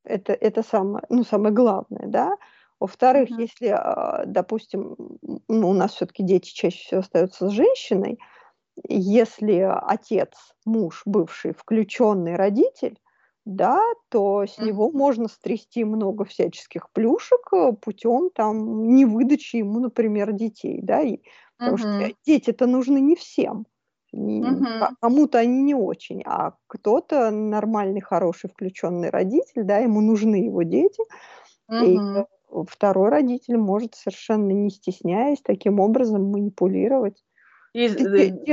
Это, 0.05 0.33
это 0.33 0.63
самое, 0.63 1.05
ну, 1.09 1.25
самое 1.25 1.55
главное, 1.55 2.07
да. 2.07 2.37
Во-вторых, 2.79 3.31
угу. 3.31 3.41
если, 3.41 3.77
допустим, 4.27 4.97
ну, 5.49 5.71
у 5.71 5.73
нас 5.73 5.95
все-таки 5.95 6.23
дети 6.23 6.53
чаще 6.53 6.85
всего 6.85 7.01
остаются 7.01 7.49
с 7.49 7.53
женщиной, 7.53 8.19
если 8.89 9.69
отец, 9.87 10.55
муж, 10.65 11.03
бывший, 11.05 11.55
включенный 11.55 12.37
родитель, 12.37 12.99
да, 13.45 13.81
то 14.09 14.47
с 14.47 14.61
него 14.61 14.91
можно 14.93 15.29
стрясти 15.29 15.85
много 15.85 16.25
всяческих 16.25 16.91
плюшек 16.93 17.41
э, 17.53 17.73
путем 17.73 18.31
там 18.35 18.95
невыдачи 18.95 19.57
ему, 19.57 19.81
например, 19.81 20.33
детей, 20.33 20.81
да, 20.83 21.01
и, 21.03 21.21
потому 21.59 21.79
что 21.79 21.89
дети-то 22.27 22.67
нужны 22.67 23.01
не 23.01 23.17
всем, 23.17 23.67
кому-то 25.01 25.39
они 25.39 25.63
не 25.63 25.75
очень, 25.75 26.23
а 26.25 26.55
кто-то 26.69 27.31
нормальный, 27.31 28.01
хороший, 28.01 28.51
включенный 28.51 29.11
родитель, 29.11 29.65
да, 29.65 29.79
ему 29.79 30.01
нужны 30.01 30.37
его 30.37 30.63
дети, 30.63 31.03
и 31.81 31.99
второй 32.69 33.09
родитель 33.09 33.57
может 33.57 33.95
совершенно 33.95 34.51
не 34.51 34.71
стесняясь 34.71 35.41
таким 35.43 35.81
образом 35.81 36.31
манипулировать 36.31 37.23
и 37.73 37.89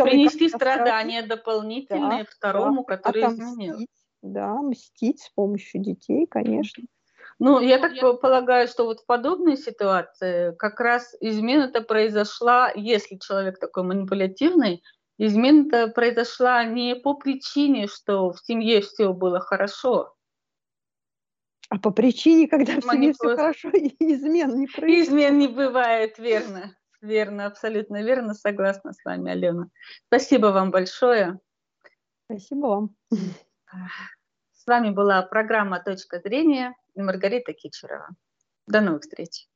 принести 0.01 0.47
страдания 0.49 1.21
дополнительные 1.23 2.23
да, 2.23 2.29
второму, 2.29 2.85
да, 2.87 2.95
который 2.97 3.23
отомстить, 3.23 3.43
изменил. 3.53 3.87
Да, 4.21 4.61
мстить 4.61 5.21
с 5.21 5.29
помощью 5.29 5.81
детей, 5.81 6.27
конечно. 6.27 6.83
Ну, 7.39 7.61
я 7.61 7.79
так 7.79 7.93
я... 7.93 8.13
полагаю, 8.13 8.67
что 8.67 8.85
вот 8.85 8.99
в 8.99 9.05
подобной 9.05 9.55
ситуации 9.55 10.53
как 10.57 10.79
раз 10.81 11.15
измена-то 11.21 11.81
произошла, 11.81 12.71
если 12.75 13.15
человек 13.15 13.59
такой 13.59 13.83
манипулятивный, 13.83 14.83
измена-то 15.17 15.87
произошла 15.87 16.65
не 16.65 16.95
по 16.95 17.13
причине, 17.13 17.87
что 17.87 18.31
в 18.31 18.39
семье 18.39 18.81
все 18.81 19.13
было 19.13 19.39
хорошо, 19.39 20.15
а 21.69 21.77
по 21.77 21.91
причине, 21.91 22.47
когда 22.47 22.81
в 22.81 22.83
семье 22.83 23.13
все 23.13 23.35
хорошо, 23.35 23.69
измен 23.69 24.59
не 24.59 24.67
происходит. 24.67 25.07
Измен 25.07 25.37
не 25.37 25.47
бывает, 25.47 26.17
верно. 26.17 26.75
Верно, 27.01 27.45
абсолютно 27.45 28.03
верно, 28.03 28.33
согласна 28.33 28.91
с 28.91 29.05
вами, 29.05 29.31
Алена. 29.31 29.69
Спасибо 30.07 30.47
вам 30.47 30.71
большое. 30.71 31.39
Спасибо 32.25 32.65
вам. 32.65 32.95
С 34.53 34.65
вами 34.65 34.89
была 34.89 35.21
программа 35.21 35.79
«Точка 35.79 36.19
зрения» 36.19 36.73
и 36.95 37.01
Маргарита 37.01 37.53
Кичерова. 37.53 38.09
До 38.67 38.81
новых 38.81 39.01
встреч. 39.03 39.47